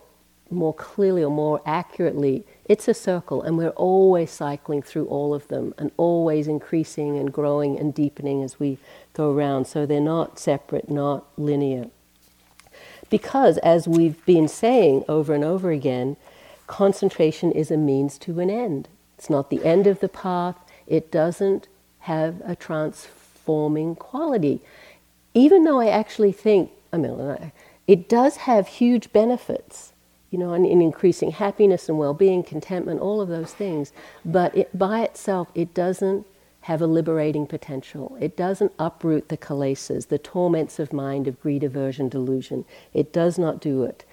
[0.50, 5.48] more clearly or more accurately, it's a circle, and we're always cycling through all of
[5.48, 8.78] them and always increasing and growing and deepening as we
[9.14, 9.66] go around.
[9.66, 11.86] So they're not separate, not linear.
[13.10, 16.16] Because, as we've been saying over and over again,
[16.66, 18.88] concentration is a means to an end.
[19.16, 21.68] It's not the end of the path, it doesn't
[22.00, 24.60] have a transforming quality.
[25.34, 27.52] Even though I actually think, I mean,
[27.86, 29.92] it does have huge benefits,
[30.30, 33.92] you know, in, in increasing happiness and well-being, contentment, all of those things.
[34.24, 36.26] But it, by itself, it doesn't
[36.62, 38.16] have a liberating potential.
[38.20, 42.66] It doesn't uproot the kilesas, the torments of mind of greed, aversion, delusion.
[42.92, 44.04] It does not do it.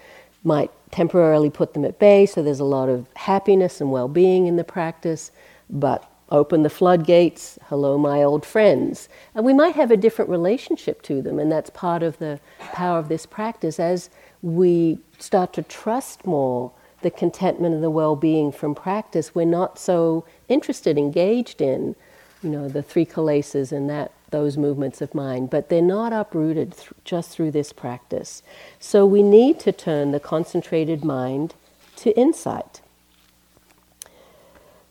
[0.43, 4.56] Might temporarily put them at bay, so there's a lot of happiness and well-being in
[4.56, 5.32] the practice,
[5.69, 9.10] but open the floodgates, hello, my old friends.
[9.34, 12.99] And we might have a different relationship to them, and that's part of the power
[12.99, 13.80] of this practice.
[13.80, 14.10] As
[14.46, 16.71] we start to trust more
[17.02, 21.96] the contentment and the well being from practice, we're not so interested, engaged in,
[22.43, 26.73] you know, the three kilesas and that those movements of mind, but they're not uprooted
[26.73, 28.43] th- just through this practice.
[28.79, 31.56] So we need to turn the concentrated mind
[31.98, 32.81] to insight,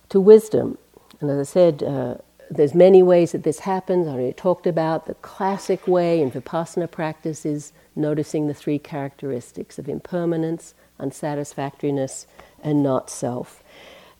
[0.09, 0.79] to wisdom.
[1.21, 2.17] And as I said, uh,
[2.51, 4.09] there's many ways that this happens.
[4.09, 9.79] I already talked about the classic way in vipassana practice is noticing the three characteristics
[9.79, 12.27] of impermanence, unsatisfactoriness,
[12.63, 13.63] and not self.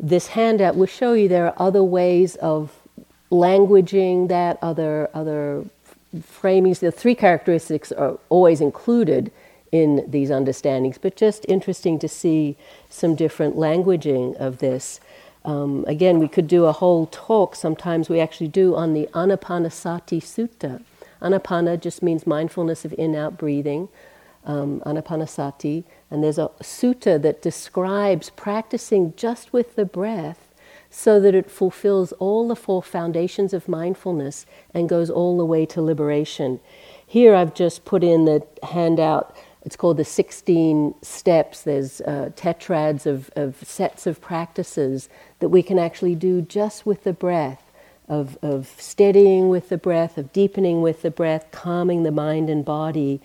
[0.01, 2.81] this handout will show you there are other ways of
[3.31, 5.65] languaging that, other, other
[6.17, 6.81] framings.
[6.81, 9.31] The three characteristics are always included
[9.73, 12.57] in these understandings, but just interesting to see
[12.89, 15.01] some different languaging of this.
[15.45, 20.21] Um, again, we could do a whole talk, sometimes we actually do, on the Anapanasati
[20.21, 20.83] Sutta.
[21.25, 23.89] Anapana just means mindfulness of in out breathing,
[24.45, 25.85] um, Anapanasati.
[26.11, 30.55] And there's a sutta that describes practicing just with the breath
[30.91, 35.65] so that it fulfills all the four foundations of mindfulness and goes all the way
[35.67, 36.61] to liberation.
[37.05, 39.35] Here I've just put in the handout.
[39.65, 41.63] It's called the 16 steps.
[41.63, 45.09] There's uh, tetrads of, of sets of practices
[45.39, 47.64] that we can actually do just with the breath
[48.09, 52.65] of, of steadying with the breath, of deepening with the breath, calming the mind and
[52.65, 53.21] body,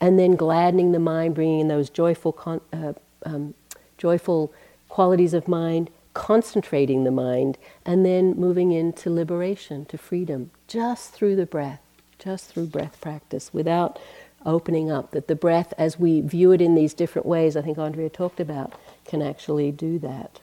[0.00, 2.92] and then gladdening the mind, bringing in those joyful, con- uh,
[3.24, 3.54] um,
[3.96, 4.52] joyful
[4.88, 11.36] qualities of mind, concentrating the mind, and then moving into liberation, to freedom, just through
[11.36, 11.80] the breath,
[12.18, 13.98] just through breath practice, without
[14.46, 15.12] opening up.
[15.12, 18.40] That the breath, as we view it in these different ways, I think Andrea talked
[18.40, 18.74] about,
[19.04, 20.40] can actually do that,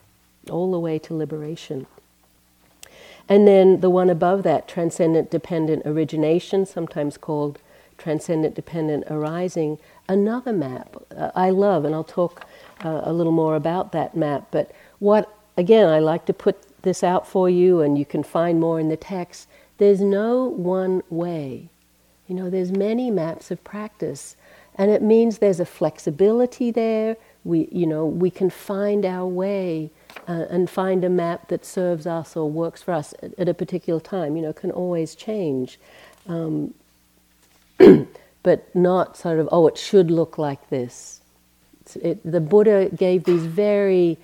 [0.50, 1.86] all the way to liberation.
[3.28, 7.60] And then the one above that, transcendent dependent origination, sometimes called
[7.98, 12.44] transcendent dependent arising, another map uh, I love, and I'll talk
[12.84, 14.48] uh, a little more about that map.
[14.50, 18.58] But what, again, I like to put this out for you, and you can find
[18.58, 19.48] more in the text.
[19.78, 21.68] There's no one way.
[22.26, 24.36] You know, there's many maps of practice,
[24.74, 27.16] and it means there's a flexibility there.
[27.44, 29.90] We, you know, we can find our way
[30.28, 33.54] uh, and find a map that serves us or works for us at, at a
[33.54, 34.36] particular time.
[34.36, 35.78] You know, can always change.
[36.28, 36.74] Um,
[38.42, 41.20] but not sort of, oh, it should look like this.
[42.00, 44.18] It, the Buddha gave these very,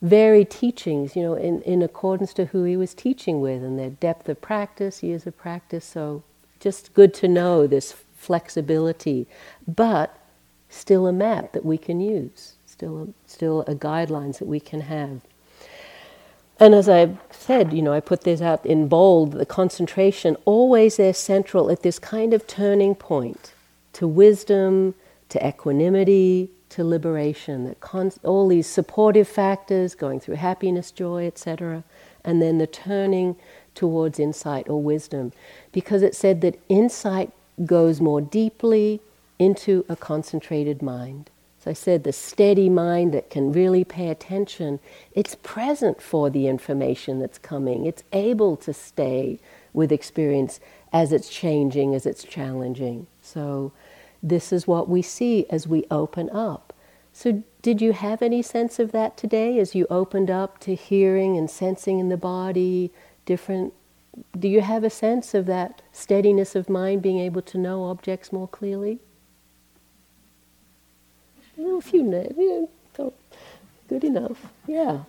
[0.00, 3.90] very teachings, you know, in, in accordance to who he was teaching with and their
[3.90, 5.84] depth of practice, years of practice.
[5.84, 6.22] So
[6.60, 9.26] just good to know this flexibility,
[9.66, 10.16] but
[10.68, 12.51] still a map that we can use,
[12.82, 15.20] still a, still a guidelines that we can have.
[16.58, 20.96] And as I said, you know, I put this out in bold, the concentration always
[20.96, 23.54] there central at this kind of turning point
[23.92, 24.96] to wisdom,
[25.28, 31.84] to equanimity, to liberation, that con- all these supportive factors going through happiness, joy, etc.,
[32.24, 33.36] and then the turning
[33.76, 35.32] towards insight or wisdom.
[35.70, 37.30] Because it said that insight
[37.64, 39.00] goes more deeply
[39.38, 41.30] into a concentrated mind.
[41.62, 44.80] As I said, the steady mind that can really pay attention,
[45.12, 47.86] it's present for the information that's coming.
[47.86, 49.38] It's able to stay
[49.72, 50.58] with experience
[50.92, 53.06] as it's changing, as it's challenging.
[53.20, 53.70] So,
[54.20, 56.72] this is what we see as we open up.
[57.12, 61.36] So, did you have any sense of that today as you opened up to hearing
[61.36, 62.90] and sensing in the body
[63.24, 63.72] different?
[64.36, 68.32] Do you have a sense of that steadiness of mind, being able to know objects
[68.32, 68.98] more clearly?
[71.58, 73.08] A few names, yeah,
[73.88, 74.46] good enough.
[74.66, 75.04] Yeah,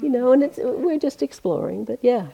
[0.00, 2.28] you know, and it's, we're just exploring, but yeah.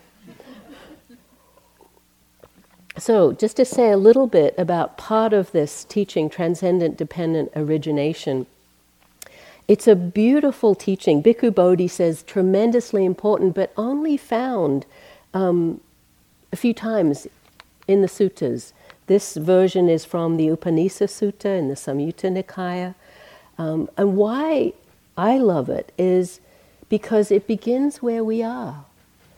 [2.97, 8.47] So, just to say a little bit about part of this teaching, transcendent dependent origination.
[9.67, 11.23] It's a beautiful teaching.
[11.23, 14.87] Bhikkhu Bodhi says tremendously important, but only found
[15.33, 15.81] um,
[16.53, 17.27] a few times
[17.89, 18.73] in the suttas.
[19.07, 22.95] This version is from the Upanisa Sutta in the Samyutta Nikaya.
[23.59, 24.73] Um, and why
[25.17, 26.41] I love it is
[26.89, 28.85] because it begins where we are.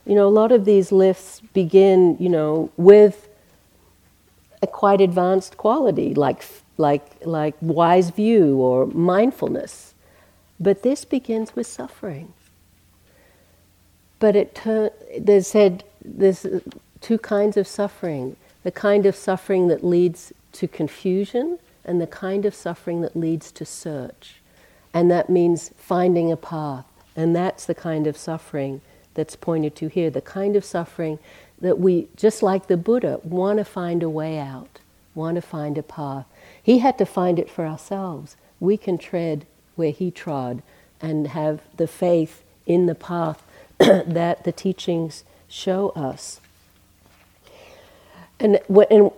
[0.05, 3.29] You know, a lot of these lifts begin, you know, with
[4.63, 6.45] a quite advanced quality, like,
[6.77, 9.95] like, like wise view or mindfulness.
[10.59, 12.33] But this begins with suffering.
[14.19, 16.47] But it tur- they said there's
[17.01, 21.57] two kinds of suffering the kind of suffering that leads to confusion
[21.87, 24.35] and the kind of suffering that leads to search.
[24.93, 26.85] And that means finding a path.
[27.15, 28.83] And that's the kind of suffering
[29.15, 31.19] that's pointed to here the kind of suffering
[31.59, 34.79] that we, just like the Buddha, want to find a way out,
[35.15, 36.27] want to find a path.
[36.63, 38.37] He had to find it for ourselves.
[38.61, 40.63] We can tread where he trod
[41.01, 43.43] and have the faith in the path
[43.79, 46.41] that the teachings show us.
[48.39, 48.59] And,
[48.91, 49.11] and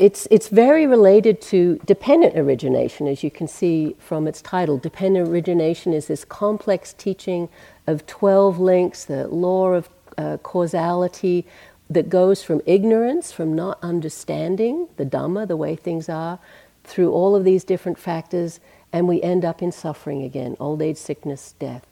[0.00, 4.78] it's, it's very related to dependent origination, as you can see from its title.
[4.78, 7.50] Dependent origination is this complex teaching
[7.86, 11.46] of 12 links, the law of uh, causality
[11.90, 16.38] that goes from ignorance, from not understanding the Dhamma, the way things are,
[16.82, 18.58] through all of these different factors,
[18.94, 21.86] and we end up in suffering again old age, sickness, death.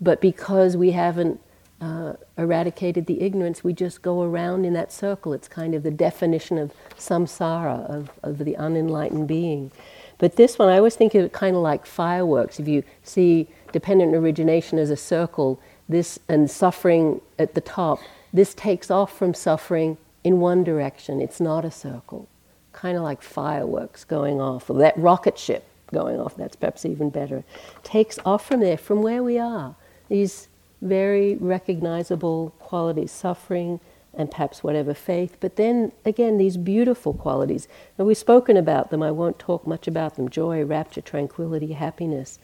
[0.00, 1.40] But because we haven't
[1.80, 5.32] uh, eradicated the ignorance, we just go around in that circle.
[5.32, 9.70] It's kind of the definition of samsara, of, of the unenlightened being.
[10.18, 12.60] But this one, I always think of it kind of like fireworks.
[12.60, 15.58] If you see dependent origination as a circle,
[15.88, 17.98] this and suffering at the top,
[18.32, 21.20] this takes off from suffering in one direction.
[21.20, 22.28] It's not a circle.
[22.72, 27.10] Kind of like fireworks going off, or that rocket ship going off, that's perhaps even
[27.10, 27.42] better.
[27.82, 29.74] Takes off from there, from where we are.
[30.08, 30.48] These
[30.80, 33.80] very recognizable qualities suffering
[34.14, 37.68] and perhaps whatever faith, but then again, these beautiful qualities.
[37.96, 42.38] And we've spoken about them, I won't talk much about them joy, rapture, tranquility, happiness,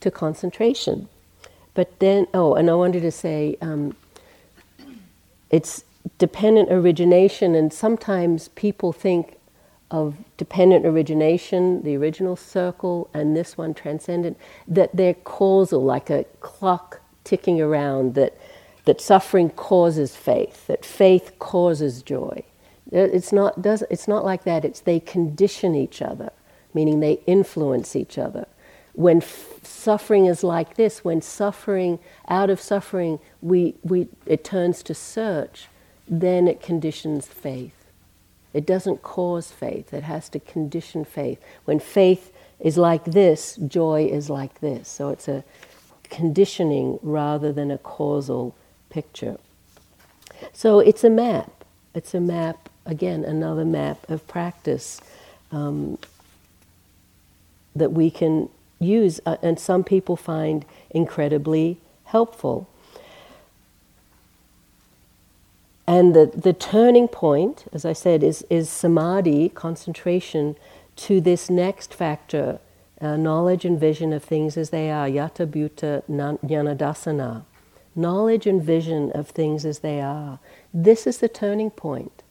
[0.00, 1.08] to concentration.
[1.74, 3.94] But then, oh, and I wanted to say um,
[5.50, 5.84] it's
[6.18, 9.38] dependent origination, and sometimes people think
[9.90, 16.24] of dependent origination, the original circle, and this one, transcendent, that they're causal, like a
[16.40, 18.38] clock ticking around, that,
[18.86, 22.42] that suffering causes faith, that faith causes joy.
[22.92, 26.30] It's not, does, it's not like that, it's they condition each other,
[26.72, 28.46] meaning they influence each other.
[28.92, 31.98] When f- suffering is like this, when suffering,
[32.28, 35.66] out of suffering, we, we, it turns to search,
[36.08, 37.72] then it conditions faith.
[38.54, 41.42] It doesn't cause faith, it has to condition faith.
[41.64, 44.88] When faith is like this, joy is like this.
[44.88, 45.44] So it's a
[46.10, 48.54] conditioning rather than a causal
[48.90, 49.38] picture.
[50.52, 51.64] So it's a map.
[51.94, 55.00] It's a map, again, another map of practice
[55.50, 55.98] um,
[57.74, 58.48] that we can
[58.78, 62.68] use, uh, and some people find incredibly helpful.
[65.86, 70.56] And the, the turning point, as I said, is, is samadhi, concentration,
[70.96, 72.58] to this next factor
[73.00, 77.44] uh, knowledge and vision of things as they are, yata bhuta jnanadasana.
[77.94, 80.38] Knowledge and vision of things as they are.
[80.72, 82.22] This is the turning point.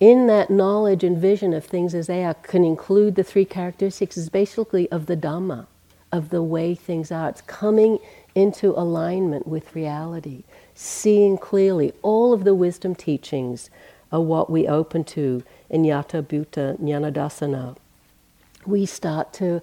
[0.00, 4.16] In that knowledge and vision of things as they are can include the three characteristics
[4.16, 5.66] is basically of the Dhamma,
[6.10, 7.28] of the way things are.
[7.28, 7.98] It's coming
[8.34, 10.44] into alignment with reality,
[10.74, 11.92] seeing clearly.
[12.02, 13.70] All of the wisdom teachings
[14.10, 17.76] are what we open to in Yata Bhuta Jnanadasana.
[18.66, 19.62] We start to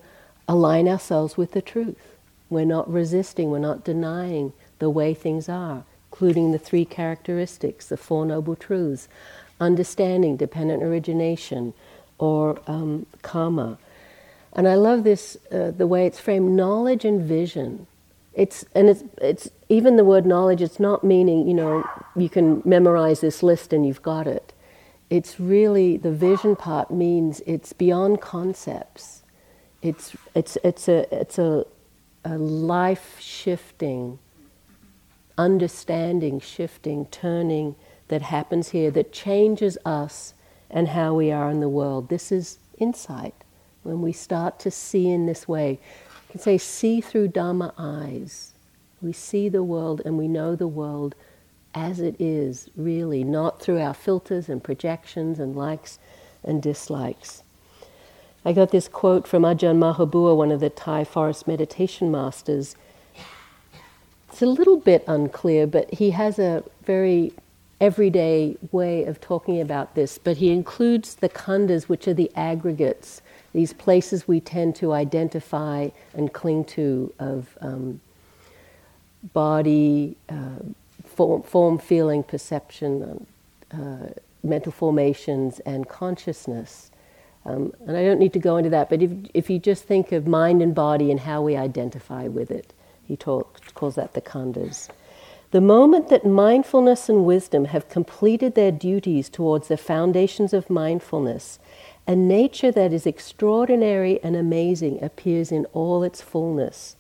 [0.50, 2.18] align ourselves with the truth.
[2.50, 7.97] We're not resisting, we're not denying the way things are, including the three characteristics, the
[7.97, 9.08] Four Noble Truths
[9.62, 11.74] understanding, dependent origination,
[12.18, 13.78] or um, karma.
[14.54, 17.86] And I love this, uh, the way it's framed knowledge and vision.
[18.34, 21.84] It's, and it's, it's even the word knowledge, it's not meaning, you know,
[22.16, 24.54] you can memorize this list and you've got it.
[25.10, 29.19] It's really, the vision part means it's beyond concepts
[29.82, 31.66] it's, it's, it's a, it's a,
[32.26, 34.20] a life shifting,
[35.38, 37.76] understanding, shifting, turning
[38.10, 40.34] that happens here that changes us
[40.70, 42.10] and how we are in the world.
[42.10, 43.34] This is insight.
[43.84, 48.54] When we start to see in this way, you can say, see through Dharma eyes.
[49.02, 51.16] We see the world and we know the world
[51.74, 56.00] as it is, really, not through our filters and projections and likes
[56.44, 57.44] and dislikes.
[58.46, 62.76] I got this quote from Ajahn Maha Bua, one of the Thai forest meditation masters.
[64.30, 67.34] It's a little bit unclear, but he has a very
[67.82, 70.18] everyday way of talking about this.
[70.18, 73.22] But he includes the khandhas, which are the aggregates,
[73.54, 78.00] these places we tend to identify and cling to of um,
[79.34, 80.60] body, uh,
[81.04, 83.26] form, form, feeling, perception,
[83.72, 84.12] uh,
[84.44, 86.89] mental formations, and consciousness.
[87.50, 90.12] Um, and I don't need to go into that, but if, if you just think
[90.12, 92.74] of mind and body and how we identify with it,
[93.04, 94.89] he talks, calls that the khandhas.
[95.50, 101.58] The moment that mindfulness and wisdom have completed their duties towards the foundations of mindfulness,
[102.08, 106.97] a nature that is extraordinary and amazing appears in all its fullness.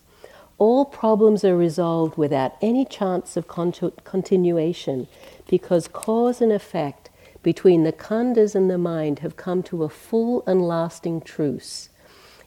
[0.57, 5.07] All problems are resolved without any chance of continuation
[5.47, 7.08] because cause and effect
[7.43, 11.89] between the khandhas and the mind have come to a full and lasting truce.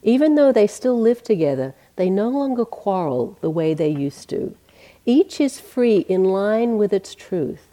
[0.03, 4.55] Even though they still live together, they no longer quarrel the way they used to.
[5.07, 7.69] Each is free in line with its truth.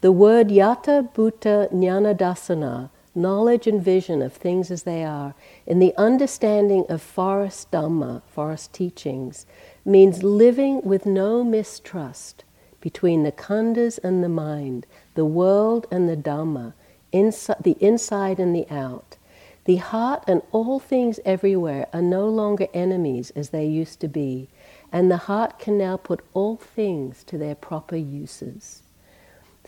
[0.00, 5.34] The word yata bhuta jnanadasana, knowledge and vision of things as they are,
[5.66, 9.46] in the understanding of forest dhamma, forest teachings,
[9.84, 12.44] means living with no mistrust
[12.80, 16.72] between the khandhas and the mind, the world and the Dhamma,
[17.12, 19.16] inside, the inside and the out.
[19.64, 24.48] The heart and all things everywhere are no longer enemies as they used to be,
[24.90, 28.82] and the heart can now put all things to their proper uses.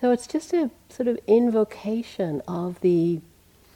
[0.00, 3.20] So it's just a sort of invocation of the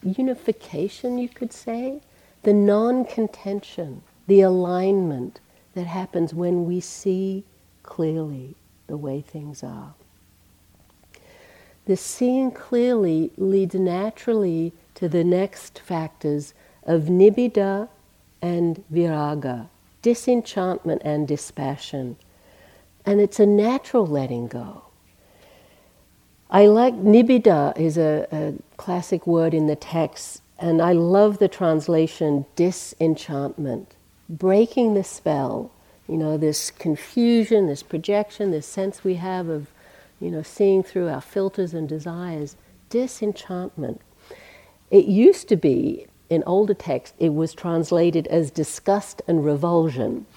[0.03, 2.01] unification, you could say,
[2.43, 5.41] the non contention, the alignment
[5.75, 7.45] that happens when we see
[7.83, 8.55] clearly
[8.87, 9.95] the way things are.
[11.87, 17.89] The seeing clearly leads naturally to the next factors of nibbida
[18.43, 19.69] and viraga,
[20.03, 22.17] disenchantment and dispassion.
[23.05, 24.83] And it's a natural letting go.
[26.51, 31.49] I like nibbida is a, a classic word in the text, and I love the
[31.49, 33.95] translation disenchantment,
[34.29, 35.73] breaking the spell.
[36.09, 39.69] You know, this confusion, this projection, this sense we have of,
[40.21, 42.57] you know, seeing through our filters and desires,
[42.91, 44.01] disenchantment.
[44.91, 50.27] It used to be, in older texts, it was translated as disgust and revulsion.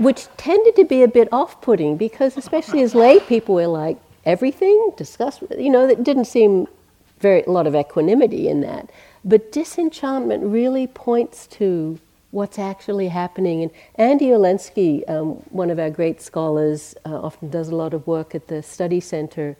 [0.00, 3.98] which tended to be a bit off putting because, especially as lay people, were like,
[4.24, 6.66] everything, discuss, you know, it didn't seem
[7.18, 8.90] very a lot of equanimity in that.
[9.24, 12.00] But disenchantment really points to
[12.30, 13.62] what's actually happening.
[13.62, 18.06] And Andy Olendzki, um, one of our great scholars, uh, often does a lot of
[18.06, 19.56] work at the study center,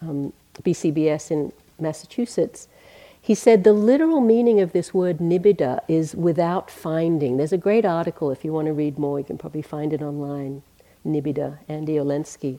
[0.00, 2.68] um, BCBS in Massachusetts.
[3.20, 7.36] He said the literal meaning of this word nibbida is without finding.
[7.36, 10.00] There's a great article, if you want to read more, you can probably find it
[10.00, 10.62] online.
[11.04, 12.58] Nibbida, Andy Olendzki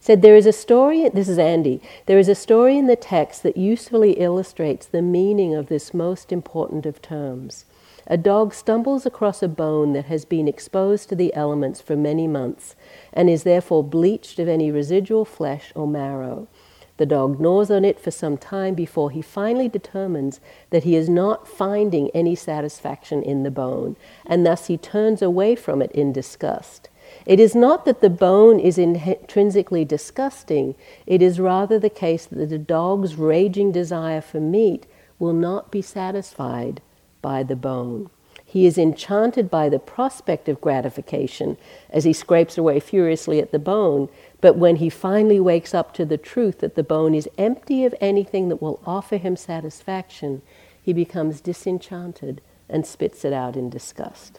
[0.00, 3.42] said there is a story this is andy there is a story in the text
[3.42, 7.64] that usefully illustrates the meaning of this most important of terms
[8.06, 12.26] a dog stumbles across a bone that has been exposed to the elements for many
[12.26, 12.76] months
[13.12, 16.48] and is therefore bleached of any residual flesh or marrow
[16.96, 20.40] the dog gnaws on it for some time before he finally determines
[20.70, 25.54] that he is not finding any satisfaction in the bone, and thus he turns away
[25.54, 26.88] from it in disgust.
[27.26, 30.74] It is not that the bone is intrinsically disgusting,
[31.06, 34.86] it is rather the case that the dog's raging desire for meat
[35.18, 36.80] will not be satisfied
[37.26, 38.08] by the bone.
[38.44, 41.56] He is enchanted by the prospect of gratification
[41.90, 44.08] as he scrapes away furiously at the bone,
[44.40, 47.96] but when he finally wakes up to the truth that the bone is empty of
[48.00, 50.40] anything that will offer him satisfaction,
[50.80, 54.38] he becomes disenchanted and spits it out in disgust.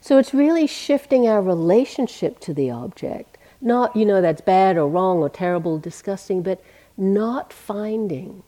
[0.00, 3.38] So it's really shifting our relationship to the object.
[3.60, 6.60] Not, you know, that's bad or wrong or terrible, disgusting, but
[6.96, 8.42] not finding.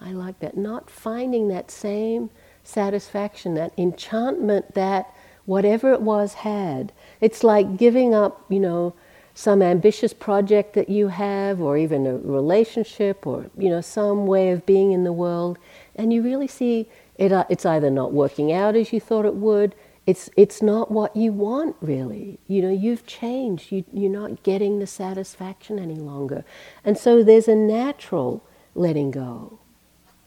[0.00, 0.56] I like that.
[0.56, 2.30] Not finding that same
[2.62, 6.92] satisfaction, that enchantment that whatever it was had.
[7.20, 8.94] It's like giving up, you know,
[9.34, 14.50] some ambitious project that you have, or even a relationship, or you know, some way
[14.50, 15.58] of being in the world,
[15.94, 17.32] and you really see it.
[17.32, 19.74] Uh, it's either not working out as you thought it would,
[20.06, 24.78] it's it's not what you want really you know you've changed you, you're not getting
[24.78, 26.44] the satisfaction any longer
[26.84, 28.42] and so there's a natural
[28.74, 29.58] letting go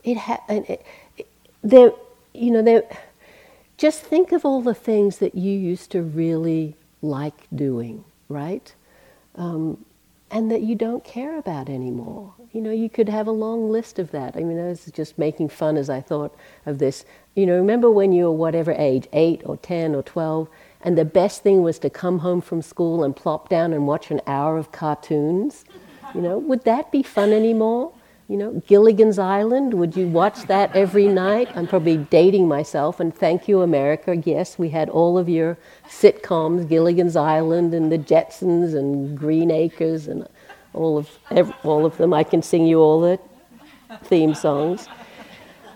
[0.03, 0.85] it, ha- it,
[1.17, 1.27] it
[1.63, 1.91] there
[2.33, 2.83] you know there
[3.77, 8.73] just think of all the things that you used to really like doing right
[9.35, 9.83] um,
[10.31, 12.33] and that you don't care about anymore.
[12.51, 14.35] You know, you could have a long list of that.
[14.35, 16.35] I mean, I was just making fun as I thought
[16.65, 17.05] of this.
[17.35, 20.47] You know, remember when you were whatever age, eight or 10 or 12,
[20.81, 24.11] and the best thing was to come home from school and plop down and watch
[24.11, 25.65] an hour of cartoons?
[26.13, 27.91] You know, would that be fun anymore?
[28.29, 31.49] You know, Gilligan's Island, would you watch that every night?
[31.55, 34.15] I'm probably dating myself, and thank you, America.
[34.17, 35.57] Yes, we had all of your
[35.87, 40.27] sitcoms, Gilligan's Island and the Jetsons and Green Acres and
[40.73, 42.13] all of, every, all of them.
[42.13, 43.19] I can sing you all the
[44.03, 44.87] theme songs.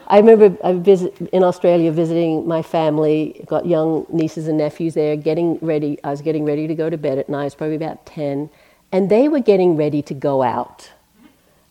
[0.06, 5.16] I remember I visit in Australia visiting my family, got young nieces and nephews there,
[5.16, 5.98] getting ready.
[6.04, 8.52] I was getting ready to go to bed at night, I was probably about 10,
[8.92, 10.92] and they were getting ready to go out.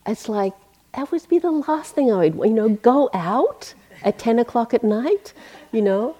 [0.04, 0.54] It's like,
[0.94, 4.74] that would be the last thing I would, you know, go out at 10 o'clock
[4.74, 5.32] at night,
[5.72, 6.16] you know.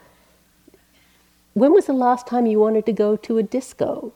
[1.54, 4.12] When was the last time you wanted to go to a disco?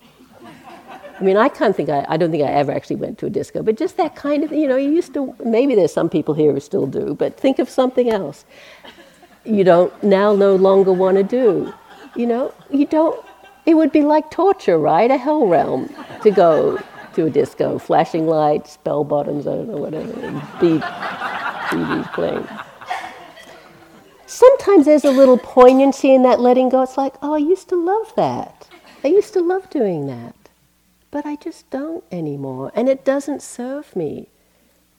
[1.19, 3.31] I mean, I can't think, I, I don't think I ever actually went to a
[3.31, 6.35] disco, but just that kind of, you know, you used to, maybe there's some people
[6.35, 8.45] here who still do, but think of something else
[9.47, 11.73] you don't now no longer want to do.
[12.15, 13.25] You know, you don't,
[13.65, 15.11] it would be like torture, right?
[15.11, 15.89] A hell realm
[16.23, 16.79] to go
[17.17, 20.13] to a disco, flashing lights, bell bottoms, I don't know, whatever,
[20.61, 22.47] beat, CDs playing.
[24.27, 26.83] Sometimes there's a little poignancy in that letting go.
[26.83, 28.69] It's like, oh, I used to love that.
[29.03, 30.35] I used to love doing that.
[31.11, 32.71] But I just don't anymore.
[32.75, 34.29] And it doesn't serve me.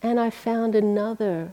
[0.02, 1.52] And I found another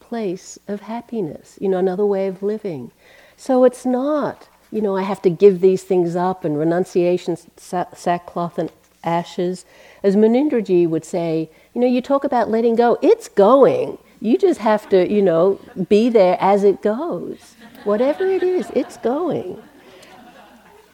[0.00, 2.90] place of happiness, you know, another way of living.
[3.36, 8.58] So it's not you know, I have to give these things up and renunciation, sackcloth
[8.58, 8.72] and
[9.04, 9.64] ashes.
[10.02, 13.98] As Munindraji would say, you know, you talk about letting go, it's going.
[14.20, 17.54] You just have to, you know, be there as it goes.
[17.84, 19.62] Whatever it is, it's going.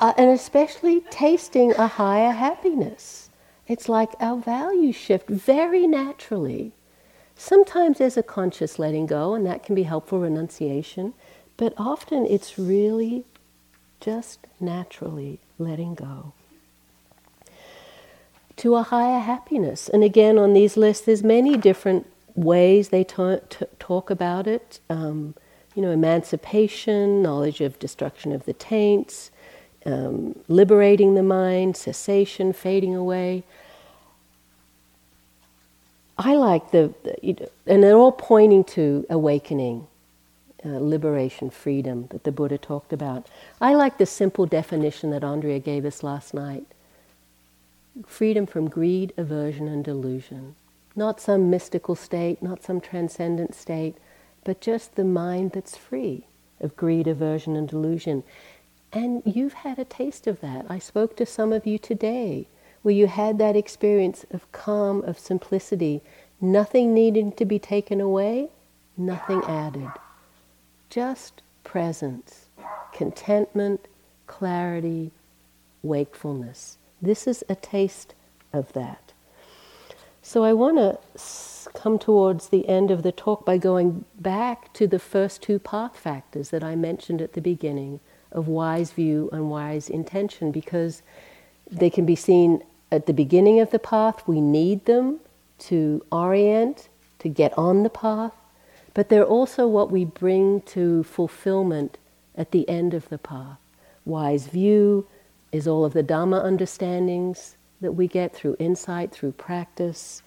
[0.01, 3.31] Uh, and especially tasting a higher happiness.
[3.69, 6.73] It's like our values shift very naturally.
[7.37, 11.15] Sometimes there's a conscious letting go, and that can be helpful renunciation,
[11.57, 13.25] but often it's really
[14.01, 16.33] just naturally letting go
[18.61, 19.89] to a higher happiness.
[19.89, 23.39] And again, on these lists, there's many different ways they t-
[23.79, 24.81] talk about it.
[24.91, 25.35] Um,
[25.75, 29.31] you know, emancipation, knowledge of destruction of the taints,
[29.87, 33.45] um, liberating the mind, cessation, fading away.
[36.19, 39.87] I like the, the and they're all pointing to awakening,
[40.63, 43.27] uh, liberation, freedom that the Buddha talked about.
[43.59, 46.67] I like the simple definition that Andrea gave us last night
[48.07, 50.55] freedom from greed, aversion, and delusion.
[50.97, 53.97] Not some mystical state, not some transcendent state,
[54.45, 56.27] but just the mind that's free
[56.61, 58.23] of greed, aversion, and delusion.
[58.93, 60.67] And you've had a taste of that.
[60.69, 62.49] I spoke to some of you today
[62.83, 66.01] where you had that experience of calm, of simplicity,
[66.41, 68.49] nothing needing to be taken away,
[68.97, 69.91] nothing added.
[70.89, 72.47] Just presence,
[72.93, 73.87] contentment,
[74.27, 75.13] clarity,
[75.83, 76.79] wakefulness.
[77.03, 78.15] This is a taste
[78.53, 79.13] of that.
[80.23, 80.99] So I want to
[81.73, 85.97] come towards the end of the talk by going back to the first two path
[85.97, 88.01] factors that I mentioned at the beginning
[88.33, 91.03] of wise view and wise intention because
[91.71, 94.23] they can be seen at the beginning of the path.
[94.27, 95.21] We need them
[95.61, 96.89] to orient,
[97.21, 98.33] to get on the path,
[98.95, 101.99] but they're also what we bring to fulfillment
[102.37, 103.59] at the end of the path.
[104.05, 105.07] Wise view
[105.53, 110.23] is all of the Dhamma understandings that we get through insight, through practice.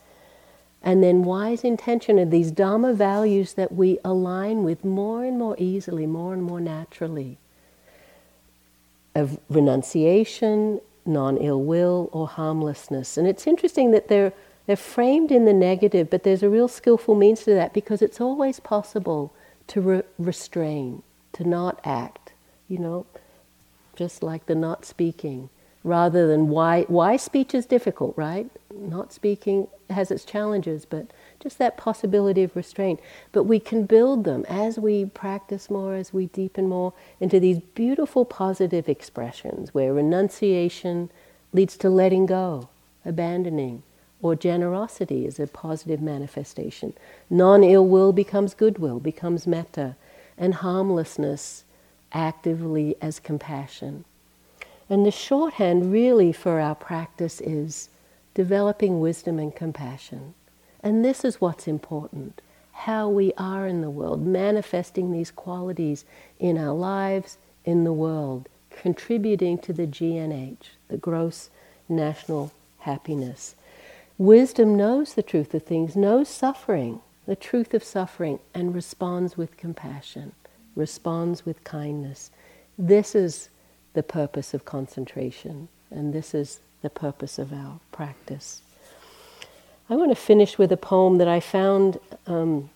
[0.81, 5.55] And then wise intention are these Dhamma values that we align with more and more
[5.57, 7.37] easily, more and more naturally
[9.15, 13.17] of renunciation, non ill will, or harmlessness.
[13.17, 14.33] And it's interesting that they're,
[14.65, 18.19] they're framed in the negative, but there's a real skillful means to that because it's
[18.19, 19.33] always possible
[19.67, 21.03] to re- restrain,
[21.33, 22.33] to not act,
[22.67, 23.05] you know,
[23.95, 25.49] just like the not speaking
[25.83, 28.49] rather than why why speech is difficult, right?
[28.73, 31.07] Not speaking has its challenges, but
[31.39, 32.99] just that possibility of restraint.
[33.31, 37.59] But we can build them as we practice more, as we deepen more into these
[37.59, 41.09] beautiful positive expressions where renunciation
[41.51, 42.69] leads to letting go,
[43.05, 43.83] abandoning,
[44.21, 46.93] or generosity is a positive manifestation.
[47.29, 49.95] Non ill will becomes goodwill, becomes metta,
[50.37, 51.62] and harmlessness
[52.13, 54.05] actively as compassion.
[54.89, 57.89] And the shorthand really for our practice is
[58.33, 60.33] developing wisdom and compassion.
[60.81, 62.41] And this is what's important
[62.73, 66.05] how we are in the world, manifesting these qualities
[66.39, 71.49] in our lives, in the world, contributing to the GNH, the gross
[71.87, 73.55] national happiness.
[74.17, 79.55] Wisdom knows the truth of things, knows suffering, the truth of suffering, and responds with
[79.55, 80.33] compassion,
[80.75, 82.31] responds with kindness.
[82.77, 83.49] This is
[83.93, 88.61] the purpose of concentration, and this is the purpose of our practice.
[89.89, 92.69] I want to finish with a poem that I found um,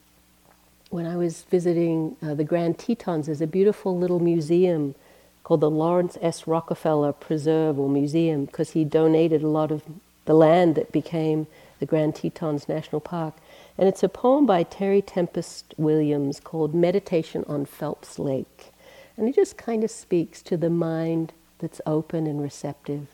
[0.89, 3.25] when I was visiting uh, the Grand Tetons.
[3.25, 4.95] There's a beautiful little museum
[5.43, 6.45] called the Laurance S.
[6.45, 9.83] Rockefeller Preserve or Museum because he donated a lot of
[10.25, 11.47] the land that became
[11.79, 13.33] the Grand Tetons National Park.
[13.77, 18.71] And it's a poem by Terry Tempest Williams called Meditation on Phelps Lake.
[19.15, 23.07] And it just kind of speaks to the mind that's open and receptive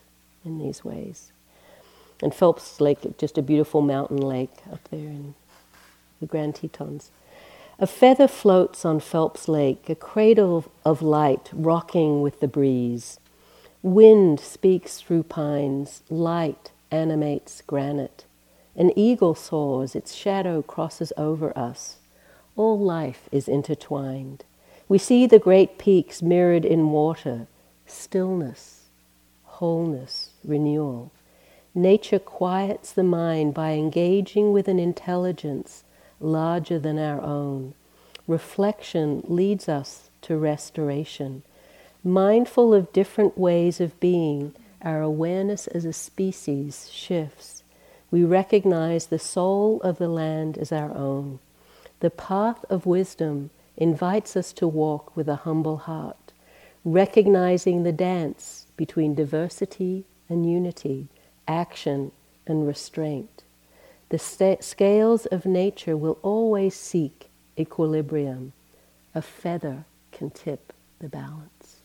[0.45, 1.32] in these ways.
[2.22, 5.36] And Phelps Lake, just a beautiful mountain lake up there in
[6.20, 7.11] the Grand Tetons.
[7.80, 13.20] A feather floats on Phelps Lake, a cradle of light rocking with the breeze.
[13.82, 18.26] Wind speaks through pines, light animates granite.
[18.76, 21.97] An eagle soars, its shadow crosses over us.
[22.55, 24.43] All life is intertwined.
[24.89, 27.47] We see the great peaks mirrored in water,
[27.86, 28.84] stillness,
[29.43, 31.11] wholeness, renewal.
[31.76, 35.84] Nature quiets the mind by engaging with an intelligence
[36.19, 37.74] larger than our own.
[38.28, 41.43] Reflection leads us to restoration.
[42.03, 47.62] Mindful of different ways of being, our awareness as a species shifts.
[48.14, 51.39] We recognize the soul of the land as our own.
[51.99, 56.32] The path of wisdom invites us to walk with a humble heart,
[56.86, 61.07] recognizing the dance between diversity and unity,
[61.47, 62.11] action
[62.45, 63.41] and restraint.
[64.09, 68.53] The sta- scales of nature will always seek equilibrium.
[69.16, 71.78] A feather can tip the balance.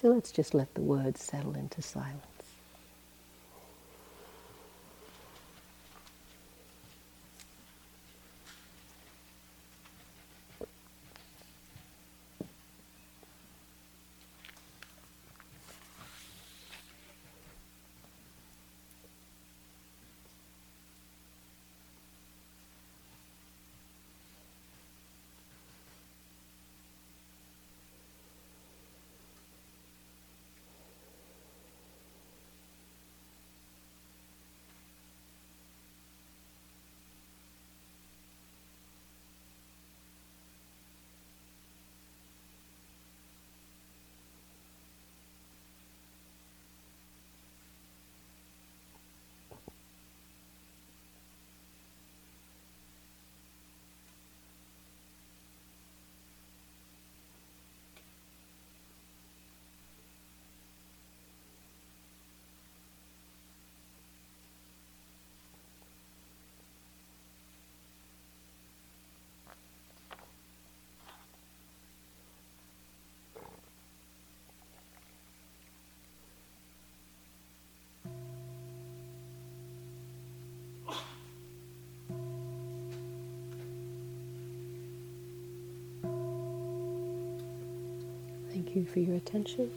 [0.00, 2.33] So let's just let the words settle into silence.
[88.74, 89.70] Thank you for your attention.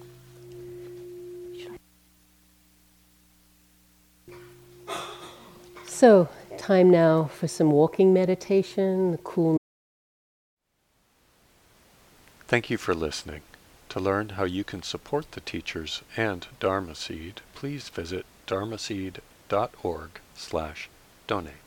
[5.86, 9.58] So, time now for some walking meditation, cool.
[12.48, 13.42] Thank you for listening.
[13.90, 20.10] To learn how you can support the teachers and Dharma Seed, please visit dharma dharmaseed.org
[20.34, 20.90] slash
[21.28, 21.67] donate.